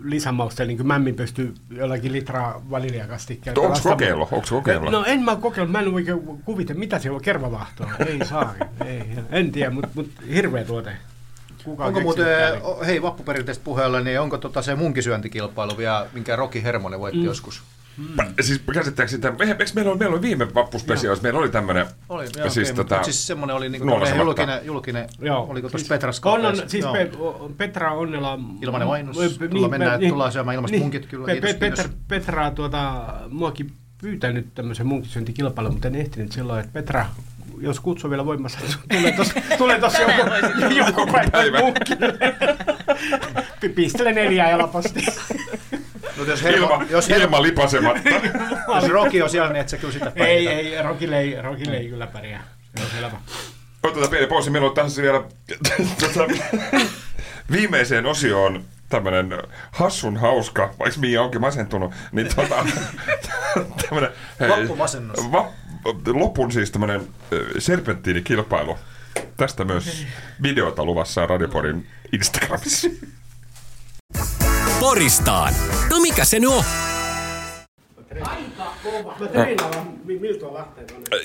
lisämausteella, 0.05 0.69
niin 0.69 0.77
kuin 0.77 0.87
mämmin 0.87 1.15
pystyy 1.15 1.55
jollakin 1.71 2.13
litraa 2.13 2.63
vaniljakastikkeella. 2.71 3.63
Onko 3.63 3.79
kokeilu? 3.83 4.23
Onko 4.23 4.47
kokeilu? 4.51 4.91
No 4.91 5.05
en 5.07 5.23
mä 5.23 5.37
kokeillut, 5.37 5.73
mä 5.73 5.81
en 5.81 5.95
oikein 5.95 6.21
kuvite, 6.45 6.75
mitä 6.75 6.99
se 6.99 7.11
on 7.11 7.23
kermavahtoa. 7.23 7.91
Ei 8.07 8.27
saa, 8.27 8.55
ei, 8.85 9.03
en 9.31 9.53
tiedä, 9.53 9.71
mutta 9.71 9.91
mut 9.95 10.11
hirveä 10.35 10.65
tuote. 10.65 10.93
Kuka 11.65 11.85
Onko 11.85 12.01
muuten, 12.01 12.25
täällä? 12.25 12.61
o- 12.63 12.85
hei 12.85 13.03
vappuperinteistä 13.03 13.65
puheella, 13.65 14.01
niin 14.01 14.21
onko 14.21 14.39
tota 14.39 14.63
se 14.63 14.75
munkisyöntikilpailu 14.75 15.79
vielä, 15.79 16.07
minkä 16.13 16.37
Roki 16.37 16.63
Hermonen 16.63 17.01
voitti 17.01 17.19
mm. 17.19 17.25
joskus? 17.25 17.63
Siis 18.41 18.63
käsittääkö 18.73 19.11
sitä, 19.11 19.29
eikö 19.41 19.65
meillä 19.75 19.91
oli, 19.91 19.99
meillä 19.99 20.13
oli 20.15 20.23
viime 20.23 20.55
vappuspesiaalissa, 20.55 21.23
meillä 21.23 21.39
oli 21.39 21.49
tämmöinen, 21.49 21.87
Oli, 22.09 22.25
joo, 22.37 22.51
siis, 22.51 22.71
okei, 22.71 22.77
tota, 22.85 23.03
siis 23.03 23.27
semmoinen 23.27 23.57
oli 23.57 23.69
niinku 23.69 23.87
tämmönen 23.89 24.09
Samatta. 24.09 24.25
julkinen, 24.43 24.67
julkinen 24.67 25.09
Joo. 25.21 25.47
oliko 25.51 25.69
tuossa 25.69 25.79
Siis 25.79 25.89
Petras 25.89 26.21
on, 26.25 26.57
siis. 26.67 26.85
Pe, 26.93 27.11
Petra 27.57 27.93
Onnela... 27.93 28.39
Ilmainen 28.63 28.89
mainos. 28.89 29.19
Ö, 29.19 29.49
Tullaan 29.49 29.71
mennään, 29.71 30.01
tullaan 30.09 30.33
syömään 30.33 30.55
ilmaiset 30.55 30.79
munkit, 30.79 31.07
kyllä. 31.07 31.27
Pe, 31.27 31.33
Kiitos, 31.33 31.51
Pe, 31.51 31.59
Petra, 31.59 31.85
kiitos. 31.85 32.01
Petra 32.09 32.51
tuota, 32.51 33.05
muakin 33.29 33.73
pyytänyt 34.01 34.55
tämmöisen 34.55 34.87
munkisyöntikilpailun, 34.87 35.73
mutta 35.73 35.89
en 35.89 35.95
ehtinyt 35.95 36.33
silloin, 36.33 36.61
että 36.61 36.73
Petra, 36.73 37.07
jos 37.59 37.81
kutsu 37.81 38.11
vielä 38.11 38.25
voimassa, 38.27 38.59
tulee 38.89 39.13
tuossa 39.17 39.35
tulee 39.59 39.81
tossa 39.81 40.03
joku, 40.03 40.75
joku 40.75 41.07
päivä 41.33 41.61
munkki. 41.61 41.97
Pi- 43.61 43.69
Pistele 43.77 44.13
neljää 44.13 44.51
jalapasti. 44.51 45.07
Mutta 46.17 46.31
jos, 46.31 46.43
Hermo, 46.43 46.67
ilma, 46.67 46.87
jos, 46.91 47.09
Hermo, 47.09 47.25
ilma 47.25 47.43
lipasematta. 47.43 48.09
jos 48.75 48.89
Roki 48.89 49.23
on 49.23 49.31
siellä, 49.31 49.53
niin 49.53 49.61
et 49.61 49.69
sä 49.69 49.77
kyllä 49.77 49.93
sitä 49.93 50.13
ei, 50.15 50.45
pärjätä. 50.45 50.57
ei, 50.57 50.83
Rokille 50.83 51.21
ei, 51.21 51.43
Rokille 51.43 51.77
ei 51.77 51.89
kyllä 51.89 52.07
pärjää. 52.07 52.45
Se 52.77 52.83
on 52.85 52.91
selvä. 52.91 53.17
Otetaan 53.83 54.11
pieni 54.11 54.27
pausi, 54.27 54.51
meillä 54.51 54.69
on 54.69 54.75
tässä 54.75 55.03
vielä 55.03 55.23
tota, 56.01 56.27
viimeiseen 57.51 58.07
osioon 58.07 58.65
tämmönen 58.89 59.43
hassun 59.71 60.17
hauska, 60.17 60.75
vaikka 60.79 61.01
Mia 61.01 61.23
onkin 61.23 61.41
masentunut, 61.41 61.93
niin 62.13 62.29
tota, 62.37 62.67
tämmönen, 63.89 64.11
Vappumasennus. 64.49 65.33
Va, 65.33 65.49
lopun 66.07 66.53
siis 66.53 66.71
tämmönen 66.71 67.09
serpenttiinikilpailu. 67.59 68.79
Tästä 69.37 69.65
myös 69.65 70.07
videota 70.43 70.85
luvassa 70.85 71.27
Radioporin 71.27 71.87
Instagramissa. 72.13 72.89
Poristaan. 74.81 75.55
No 75.91 76.01
mikä 76.01 76.25
se 76.25 76.41
nyt 76.41 76.51
on? 76.51 76.65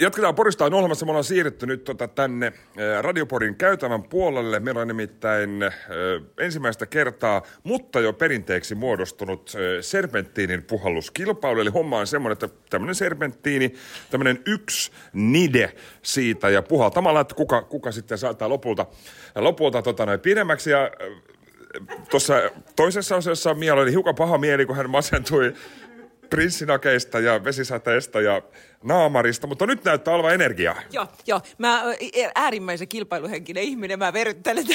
Jatketaan 0.01 0.35
Porista 0.35 0.65
on 0.65 0.73
ohjelmassa. 0.73 1.05
Me 1.05 1.11
ollaan 1.11 1.23
siirretty 1.23 1.65
nyt 1.65 1.83
tota 1.83 2.07
tänne 2.07 2.47
eh, 2.47 2.53
Radioporin 3.01 3.55
käytävän 3.55 4.03
puolelle. 4.03 4.59
Meillä 4.59 4.81
on 4.81 4.87
nimittäin 4.87 5.63
äh, 5.63 5.73
ensimmäistä 6.39 6.85
kertaa, 6.85 7.41
mutta 7.63 7.99
jo 7.99 8.13
perinteeksi 8.13 8.75
muodostunut 8.75 9.51
äh, 9.55 9.61
serpenttiinin 9.81 10.63
puhalluskilpailu. 10.63 11.59
Eli 11.59 11.69
homma 11.69 11.99
on 11.99 12.07
semmoinen, 12.07 12.33
että 12.33 12.49
tämmöinen 12.69 12.95
serpenttiini, 12.95 13.73
tämmöinen 14.11 14.39
yksi 14.45 14.91
nide 15.13 15.73
siitä 16.01 16.49
ja 16.49 16.61
puhaltamalla, 16.61 17.19
että 17.19 17.35
kuka, 17.35 17.61
kuka 17.61 17.91
sitten 17.91 18.17
saattaa 18.17 18.49
lopulta, 18.49 18.85
lopulta 19.35 19.81
tota 19.81 20.05
noin 20.05 20.19
pidemmäksi. 20.19 20.71
Ja 20.71 20.91
tuossa 22.09 22.33
toisessa 22.75 23.15
osassa 23.15 23.53
Mia 23.53 23.73
oli 23.73 23.91
hiukan 23.91 24.15
paha 24.15 24.38
mieli, 24.38 24.65
kun 24.65 24.75
hän 24.75 24.89
masentui 24.89 25.53
prinssinakeista 26.29 27.19
ja 27.19 27.43
vesisateesta 27.43 28.21
ja 28.21 28.41
naamarista, 28.83 29.47
mutta 29.47 29.65
nyt 29.65 29.83
näyttää 29.83 30.13
olevan 30.13 30.33
energiaa. 30.33 30.75
Joo, 30.91 31.07
joo. 31.27 31.41
Mä 31.57 31.83
äärimmäisen 32.35 32.88
kilpailuhenkinen 32.88 33.63
ihminen, 33.63 33.99
mä 33.99 34.13
verryttelen 34.13 34.65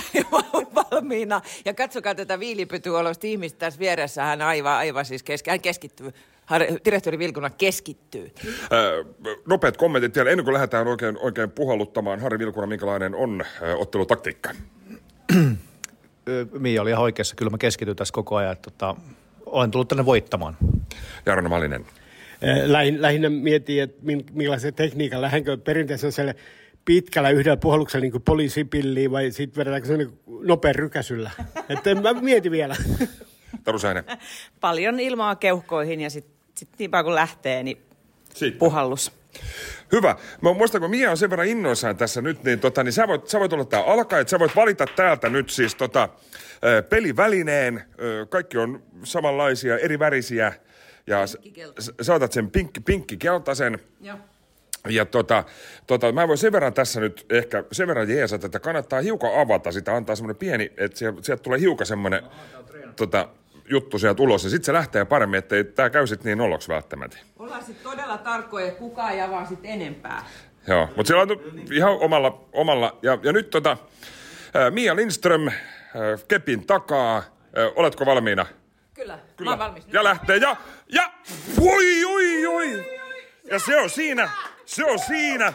valmiina. 0.75 1.41
Ja 1.65 1.75
katsokaa 1.75 2.15
tätä 2.15 2.41
viilipytyolosta 2.41 3.27
ihmistä 3.27 3.59
tässä 3.59 3.81
vieressä, 3.81 4.25
hän 4.25 4.43
aivan, 4.43 4.73
aivan 4.73 5.05
siis 5.05 5.23
keski, 5.23 5.51
hän 5.51 5.61
keskittyy. 5.61 6.13
Direktori 6.85 7.19
Vilkuna 7.19 7.51
keskittyy. 7.51 8.31
Öö, 8.73 9.05
nopeat 9.47 9.77
kommentit 9.77 10.17
vielä 10.17 10.31
ennen 10.31 10.45
kuin 10.45 10.55
lähdetään 10.55 10.87
oikein, 10.87 11.19
oikein 11.19 11.51
puhalluttamaan. 11.51 12.21
Harri 12.21 12.39
Vilkuna, 12.39 12.67
minkälainen 12.67 13.15
on 13.15 13.45
ö, 13.63 13.77
ottelutaktiikka? 13.77 14.51
Mia 16.59 16.83
oli 16.83 16.91
ihan 16.91 17.03
oikeassa. 17.03 17.37
Kyllä 17.37 17.51
mä 17.51 17.59
keskityn 17.59 17.97
tässä 17.97 18.13
koko 18.13 18.37
ajan. 18.37 18.53
Että, 18.53 18.71
tota, 18.71 18.97
olen 19.47 19.71
tullut 19.71 19.89
tänne 19.89 20.07
voittamaan. 20.07 20.57
Jarno 21.27 21.49
Malinen. 21.49 21.87
Lähin, 22.65 23.03
lähinnä 23.03 23.29
mietin, 23.29 23.83
että 23.83 24.03
millaisen 24.33 24.75
tekniikan 24.75 25.21
lähdenkö 25.21 25.57
perinteisellä 25.57 26.35
pitkällä 26.85 27.31
yhdellä 27.31 27.57
puhalluksella 27.57 28.03
niin 28.03 28.23
poliisipilliin 28.23 29.11
vai 29.11 29.31
sitten 29.31 29.61
vedetäänkö 29.61 29.89
se 29.89 29.97
nopea 30.43 30.73
rykäsyllä. 30.73 31.31
Että 31.69 31.95
mä 31.95 32.13
mietin 32.13 32.53
vielä. 32.53 32.77
Taru 33.65 33.79
Paljon 34.61 35.01
ilmaa 35.01 35.37
keuhkoihin 35.37 36.01
ja 36.01 36.11
sitten 36.11 36.35
sit 36.55 36.69
niin 36.79 36.91
kun 37.05 37.15
lähtee, 37.15 37.63
niin 37.63 37.79
Siitä. 38.35 38.59
puhallus. 38.59 39.13
Hyvä. 39.93 40.17
Mä 40.43 40.53
muistan, 40.53 40.81
kun 40.81 40.91
Mia 40.91 41.11
on 41.11 41.17
sen 41.17 41.31
verran 41.31 41.49
innoissaan 41.49 41.97
tässä 41.97 42.23
nyt, 42.23 42.45
niin, 42.45 42.61
tota, 42.61 42.85
niin 42.85 42.93
sä, 42.93 43.09
voit, 43.09 43.29
sä 43.29 43.41
voit 43.41 43.53
olla 43.53 43.65
tää 43.65 43.85
alkaa, 43.85 44.19
että 44.19 44.31
sä 44.31 44.39
voit 44.39 44.57
valita 44.57 44.87
täältä 44.97 45.29
nyt 45.29 45.51
siis 45.51 45.75
tota, 45.75 46.09
pelivälineen. 46.89 47.85
Kaikki 48.29 48.59
on 48.59 48.83
samanlaisia, 49.05 49.79
eri 49.79 49.99
värisiä. 49.99 50.53
Ja 51.07 51.19
sä 52.03 52.15
otat 52.15 52.33
sen 52.33 52.51
pinkki, 52.51 52.81
pinkki 52.81 53.17
keltaisen. 53.17 53.79
Joo. 54.01 54.17
Ja 54.89 55.05
tota, 55.05 55.45
tota, 55.87 56.13
mä 56.13 56.29
voin 56.29 56.39
sen 56.39 56.53
verran 56.53 56.75
tässä 56.75 57.01
nyt 57.01 57.27
ehkä 57.31 57.65
sen 57.73 57.89
verran 57.89 58.11
jeesata, 58.11 58.47
että 58.47 58.61
kannattaa 58.61 59.01
hiukan 59.01 59.41
avata 59.41 59.73
sitä, 59.73 59.97
antaa 59.97 60.17
semmoinen 60.17 60.37
pieni, 60.37 60.73
että 60.77 60.99
sieltä, 60.99 61.23
sieltä 61.23 61.43
tulee 61.43 61.61
hiukan 61.61 61.87
semmoinen 61.87 62.23
tota, 62.97 63.29
juttu 63.71 63.99
sieltä 63.99 64.23
ulos 64.23 64.45
ja 64.45 64.51
sitten 64.51 64.65
se 64.65 64.73
lähtee 64.73 65.05
paremmin, 65.05 65.39
ettei 65.39 65.65
tämä 65.65 65.91
käy 65.91 66.07
sitten 66.07 66.31
niin 66.31 66.39
noloksi 66.39 66.69
välttämättä. 66.69 67.19
Ollaan 67.39 67.65
sitten 67.65 67.91
todella 67.91 68.19
tarkkoja, 68.19 68.67
että 68.67 68.79
kukaan 68.79 69.13
ei 69.13 69.21
avaa 69.21 69.47
sitten 69.47 69.71
enempää. 69.71 70.25
Joo, 70.67 70.89
mutta 70.97 71.05
siellä 71.05 71.23
on 71.23 71.29
ihan 71.73 71.93
omalla, 71.93 72.49
omalla 72.53 72.99
ja, 73.03 73.19
ja 73.23 73.33
nyt 73.33 73.51
tota, 73.51 73.77
Mia 74.71 74.97
Lindström, 74.97 75.51
kepin 76.29 76.67
takaa, 76.67 77.23
oletko 77.77 78.07
valmiina? 78.07 78.47
Kyllä, 78.95 79.19
Kyllä. 79.37 79.51
mä 79.51 79.59
valmis. 79.59 79.85
Ja 79.93 80.05
lähtee, 80.05 80.37
ja, 80.37 80.57
ja, 80.89 81.13
oi, 81.61 82.05
oi, 82.05 82.47
oi. 82.47 82.85
Ja 83.51 83.59
se 83.59 83.81
on 83.81 83.91
siinä, 83.91 84.31
se 84.65 84.85
on 84.85 84.99
siinä. 84.99 85.53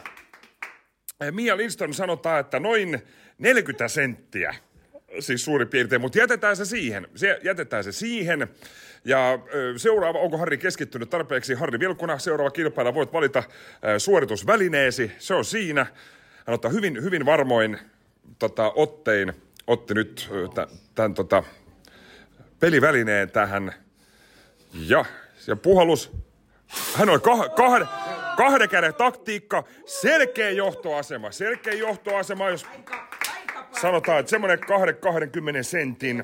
Mia 1.32 1.58
Lindström 1.58 1.94
sanotaan, 1.94 2.40
että 2.40 2.60
noin 2.60 3.02
40 3.38 3.88
senttiä 3.88 4.56
siis 5.20 5.46
suurin 5.46 5.68
piirtein, 5.68 6.02
mutta 6.02 6.20
jätetään 6.20 6.56
se 6.56 6.66
siihen. 6.66 7.08
Se, 7.16 7.40
jätetään 7.44 7.84
se 7.84 7.92
siihen. 7.92 8.48
Ja 9.06 9.40
seuraava, 9.78 10.20
onko 10.20 10.38
Harri 10.38 10.58
keskittynyt 10.58 11.10
tarpeeksi? 11.10 11.54
Harri 11.54 11.80
Vilkuna, 11.80 12.20
seuraava 12.20 12.52
kilpailija 12.52 12.94
voit 12.94 13.14
valita 13.14 13.44
suoritusvälineesi. 13.98 15.12
Se 15.18 15.34
on 15.34 15.46
siinä. 15.46 15.86
Hän 16.48 16.54
ottaa 16.54 16.72
hyvin, 16.72 17.04
hyvin 17.04 17.26
varmoin 17.26 17.80
tota, 18.40 18.72
ottein, 18.76 19.34
otti 19.68 19.94
nyt 19.94 20.30
tämän 20.96 21.14
tota, 21.14 21.44
pelivälineen 22.60 23.32
tähän. 23.32 23.74
Ja, 24.74 25.06
ja 25.48 25.56
puhallus. 25.56 26.12
Hän 26.96 27.10
on 27.10 27.22
kah, 27.22 27.56
kahden, 27.56 27.88
kahden 28.38 28.70
käden 28.70 28.94
taktiikka, 28.94 29.64
selkeä 29.86 30.50
johtoasema, 30.50 31.32
selkeä 31.32 31.74
johtoasema, 31.74 32.50
jos 32.50 32.66
sanotaan, 33.86 34.20
että 34.20 34.30
semmoinen 34.30 34.60
20 35.00 35.64
sentin 35.64 36.24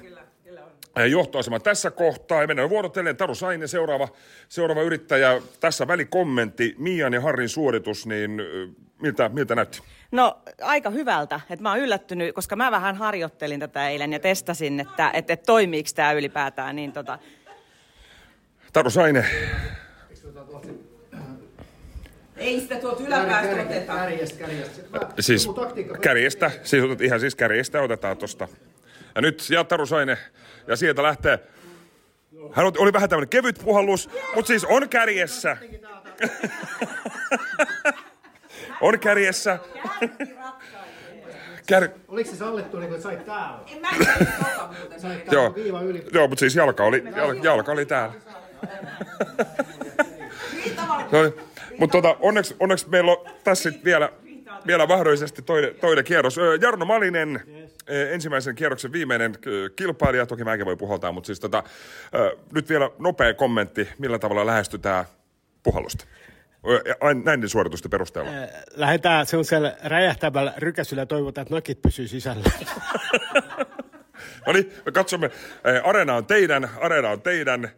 johtoasema 1.09 1.59
tässä 1.59 1.91
kohtaa. 1.91 2.41
Ja 2.41 2.47
mennään 2.47 2.69
vuorotellen. 2.69 3.17
Taru 3.17 3.35
Sainen, 3.35 3.67
seuraava, 3.67 4.07
seuraava 4.49 4.81
yrittäjä. 4.81 5.41
Tässä 5.59 5.87
välikommentti. 5.87 6.75
Mian 6.77 7.13
ja 7.13 7.21
Harrin 7.21 7.49
suoritus, 7.49 8.05
niin 8.05 8.41
miltä, 9.01 9.29
miltä 9.29 9.55
näytti? 9.55 9.81
No 10.11 10.41
aika 10.61 10.89
hyvältä. 10.89 11.39
Et 11.49 11.59
mä 11.59 11.69
oon 11.69 11.79
yllättynyt, 11.79 12.35
koska 12.35 12.55
mä 12.55 12.71
vähän 12.71 12.95
harjoittelin 12.95 13.59
tätä 13.59 13.89
eilen 13.89 14.13
ja 14.13 14.19
testasin, 14.19 14.79
että 14.79 15.11
et, 15.13 15.29
et 15.29 15.43
toimiiko 15.43 15.89
tämä 15.95 16.11
ylipäätään. 16.11 16.75
Niin 16.75 16.93
tota... 16.93 17.19
Taru 18.73 18.89
Saine, 18.89 19.25
ei 22.41 22.59
sitä 22.59 22.75
tuolta 22.75 23.03
yläpäästä 23.03 23.61
oteta. 23.61 23.95
Kärjestä, 23.95 24.39
kärjestä. 24.39 24.81
Siis 25.19 25.49
kärjestä, 26.01 26.51
siis 26.63 26.83
ihan 27.01 27.19
siis 27.19 27.35
kärjestä 27.35 27.81
otetaan 27.81 28.17
tosta. 28.17 28.47
Ja 29.15 29.21
nyt 29.21 29.49
Jattaru 29.49 29.85
Saine, 29.85 30.17
ja 30.67 30.75
sieltä 30.75 31.03
lähtee. 31.03 31.39
Hän 32.51 32.65
oli 32.77 32.93
vähän 32.93 33.09
tämmöinen 33.09 33.29
kevyt 33.29 33.59
puhallus, 33.63 34.09
mutta 34.35 34.47
siis 34.47 34.65
on 34.65 34.89
kärjessä. 34.89 35.57
on 38.81 38.99
kärjessä. 38.99 39.59
Kär... 41.65 41.89
Oliko 42.07 42.29
se 42.29 42.35
sallittu, 42.35 42.79
niin 42.79 42.89
kuin 42.89 43.01
sait 43.01 43.25
täällä? 43.25 43.59
En 43.67 43.81
mä 43.81 43.89
muuten. 44.79 45.21
Joo, 45.31 45.55
joo, 46.13 46.27
mutta 46.27 46.39
siis 46.39 46.55
jalka 46.55 46.83
oli, 46.83 47.03
jalka, 47.15 47.43
jalka 47.43 47.71
oli 47.71 47.85
täällä. 47.85 48.13
no, 51.11 51.50
mutta 51.81 52.01
tota, 52.01 52.17
onneksi, 52.19 52.55
onneksi 52.59 52.89
meillä 52.89 53.11
on 53.11 53.25
tässä 53.43 53.71
vielä, 53.85 54.09
vielä 54.67 54.85
mahdollisesti 54.85 55.41
toinen, 55.41 55.75
toinen 55.75 56.05
kierros. 56.05 56.37
Jarno 56.61 56.85
Malinen, 56.85 57.41
ensimmäisen 58.11 58.55
kierroksen 58.55 58.91
viimeinen 58.91 59.35
kilpailija. 59.75 60.25
Toki 60.25 60.43
mäkin 60.43 60.65
voi 60.65 60.75
puhaltaa, 60.75 61.11
mutta 61.11 61.27
siis 61.27 61.39
tota, 61.39 61.63
nyt 62.53 62.69
vielä 62.69 62.89
nopea 62.99 63.33
kommentti, 63.33 63.89
millä 63.97 64.19
tavalla 64.19 64.45
lähestytään 64.45 65.05
puhallusta. 65.63 66.05
Näiden 67.23 67.49
suoritusten 67.49 67.91
perusteella. 67.91 68.31
Lähdetään 68.75 69.25
sellaisella 69.25 69.71
räjähtävällä 69.83 70.53
rykäsyllä 70.57 71.05
toivotaan, 71.05 71.43
että 71.43 71.55
nakit 71.55 71.81
pysyy 71.81 72.07
sisällä. 72.07 72.43
no 74.47 74.53
niin, 74.53 74.73
me 74.85 74.91
katsomme. 74.91 75.31
Areena 75.83 76.15
on 76.15 76.25
teidän, 76.25 76.69
areena 76.81 77.09
on 77.09 77.21
teidän. 77.21 77.69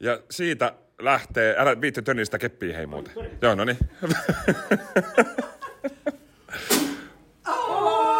Ja 0.00 0.20
siitä 0.30 0.72
lähtee, 0.98 1.54
älä 1.58 1.80
viitti 1.80 2.02
tönistä 2.02 2.38
keppiä 2.38 2.76
hei 2.76 2.86
muuten. 2.86 3.12
Joo, 3.42 3.54
no 3.54 3.64
niin. 3.64 3.78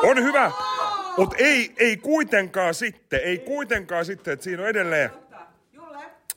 on 0.02 0.22
hyvä, 0.22 0.52
mutta 1.16 1.36
ei, 1.38 1.74
ei 1.76 1.96
kuitenkaan 1.96 2.74
sitten, 2.74 3.20
ei 3.24 3.38
kuitenkaan 3.38 4.04
sitten, 4.04 4.32
että 4.32 4.44
siinä 4.44 4.62
on 4.62 4.68
edelleen, 4.68 5.10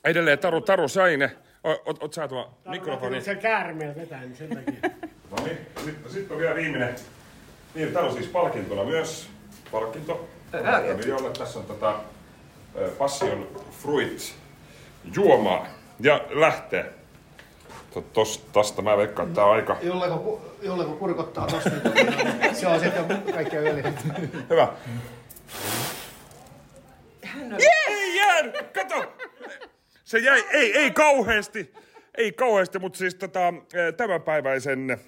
edelleen 0.04 0.38
Taru, 0.38 0.60
Taru 0.60 0.88
Saine. 0.88 1.36
Oot, 1.64 2.02
oot 2.02 2.12
sä 2.12 2.28
tuo 2.28 2.58
mikrofoni? 2.68 3.20
Se 3.20 3.34
käärmeen 3.34 3.96
vetää, 3.96 4.20
niin 4.20 4.36
sen 4.36 4.48
takia. 4.48 4.90
No 5.30 5.36
niin, 5.44 5.58
sitten 5.84 6.12
sit 6.12 6.30
on 6.30 6.38
vielä 6.38 6.54
viimeinen. 6.54 6.94
Niin, 7.74 7.92
täällä 7.92 8.10
on 8.10 8.16
siis 8.16 8.28
palkintona 8.28 8.84
myös. 8.84 9.28
Palkinto. 9.72 10.28
Miljoille. 10.96 11.30
Tässä 11.30 11.58
on 11.58 11.64
tätä 11.64 11.94
Passion 12.98 13.48
Fruit 13.82 14.34
juomaa 15.16 15.66
ja 16.02 16.20
lähtee. 16.30 16.92
Tosta 18.52 18.82
mä 18.82 18.96
veikkaan, 18.96 19.28
että 19.28 19.36
tää 19.36 19.44
on 19.44 19.54
aika... 19.56 19.76
Jolleko, 19.82 20.54
jolleko 20.62 20.92
kurkottaa 20.92 21.46
tosta, 21.46 21.70
niin 21.94 22.56
se 22.56 22.66
on 22.66 22.80
sitten 22.80 23.22
kaikkea 23.32 23.60
yli. 23.60 23.82
Hyvä. 24.50 24.68
Ei 27.88 28.16
jäänyt! 28.16 28.72
Kato! 28.72 29.12
Se 30.04 30.18
jäi, 30.18 30.44
ei, 30.50 30.78
ei 30.78 30.90
kauheasti, 30.90 31.72
ei 32.16 32.32
kauheasti, 32.32 32.78
mutta 32.78 32.98
siis 32.98 33.14
tota, 33.14 33.54
tämänpäiväisen 33.96 35.00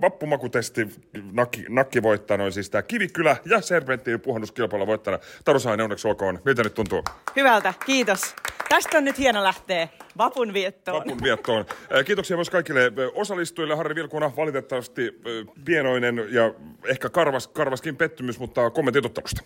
vappumakutesti 0.00 0.88
nakki, 1.32 1.64
nakki 1.68 2.02
voittanut, 2.02 2.54
siis 2.54 2.70
tämä 2.70 2.82
Kivikylä 2.82 3.36
ja 3.44 3.60
Serpenttiin 3.60 4.20
puhannuskilpailu 4.20 4.86
voittana. 4.86 5.18
Taru 5.44 5.58
Sainen, 5.58 5.84
onneksi 5.84 6.08
olkoon. 6.08 6.38
Miltä 6.44 6.62
nyt 6.62 6.74
tuntuu? 6.74 7.02
Hyvältä, 7.36 7.74
kiitos. 7.86 8.34
Tästä 8.68 8.98
on 8.98 9.04
nyt 9.04 9.18
hieno 9.18 9.42
lähteä 9.42 9.88
vapun 10.18 10.52
viettoon. 10.52 11.00
Vapun 11.00 11.22
viettoon. 11.22 11.64
Kiitoksia 12.06 12.36
myös 12.36 12.50
kaikille 12.50 12.92
osallistujille. 13.14 13.74
Harri 13.74 13.94
Vilkuna 13.94 14.32
valitettavasti 14.36 15.20
pienoinen 15.64 16.26
ja 16.30 16.54
ehkä 16.86 17.08
karvas, 17.08 17.48
karvaskin 17.48 17.96
pettymys, 17.96 18.38
mutta 18.38 18.70
kommentit 18.70 19.04
ottelusta. 19.04 19.42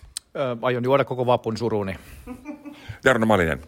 Aion 0.62 0.84
juoda 0.84 1.04
koko 1.04 1.26
vapun 1.26 1.56
suruni. 1.56 1.96
Jarno 3.04 3.26
Malinen. 3.26 3.60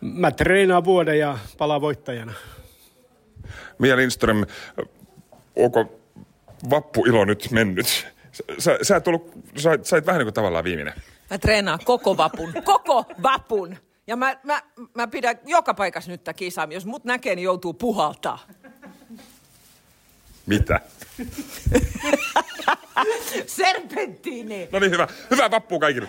Mä 0.00 0.30
treenaan 0.30 0.84
vuoden 0.84 1.18
ja 1.18 1.38
palaan 1.58 1.80
voittajana. 1.80 2.32
Mia 3.78 3.96
Lindström, 3.96 4.44
onko 5.58 6.00
vappuilo 6.70 7.24
nyt 7.24 7.48
mennyt? 7.50 8.06
Sä, 8.58 8.78
sä, 8.82 8.96
et 8.96 9.08
ollut, 9.08 9.32
sä, 9.56 9.78
sä 9.82 9.96
et 9.96 10.06
vähän 10.06 10.18
niin 10.18 10.26
kuin 10.26 10.34
tavallaan 10.34 10.64
viimeinen. 10.64 10.94
Mä 11.30 11.38
treenaan 11.38 11.78
koko 11.84 12.16
vapun. 12.16 12.52
Koko 12.64 13.04
vapun. 13.22 13.76
Ja 14.06 14.16
mä, 14.16 14.36
mä, 14.42 14.62
mä 14.94 15.06
pidän 15.06 15.38
joka 15.46 15.74
paikassa 15.74 16.10
nyt 16.10 16.24
tätä 16.24 16.36
kisaa. 16.36 16.68
Jos 16.70 16.86
mut 16.86 17.04
näkee, 17.04 17.34
niin 17.34 17.44
joutuu 17.44 17.74
puhaltaa. 17.74 18.38
Mitä? 20.46 20.80
Serpenttiini! 23.46 24.68
No 24.72 24.78
niin, 24.78 24.90
hyvä. 24.90 25.08
Hyvää 25.30 25.50
vappua 25.50 25.78
kaikille. 25.78 26.08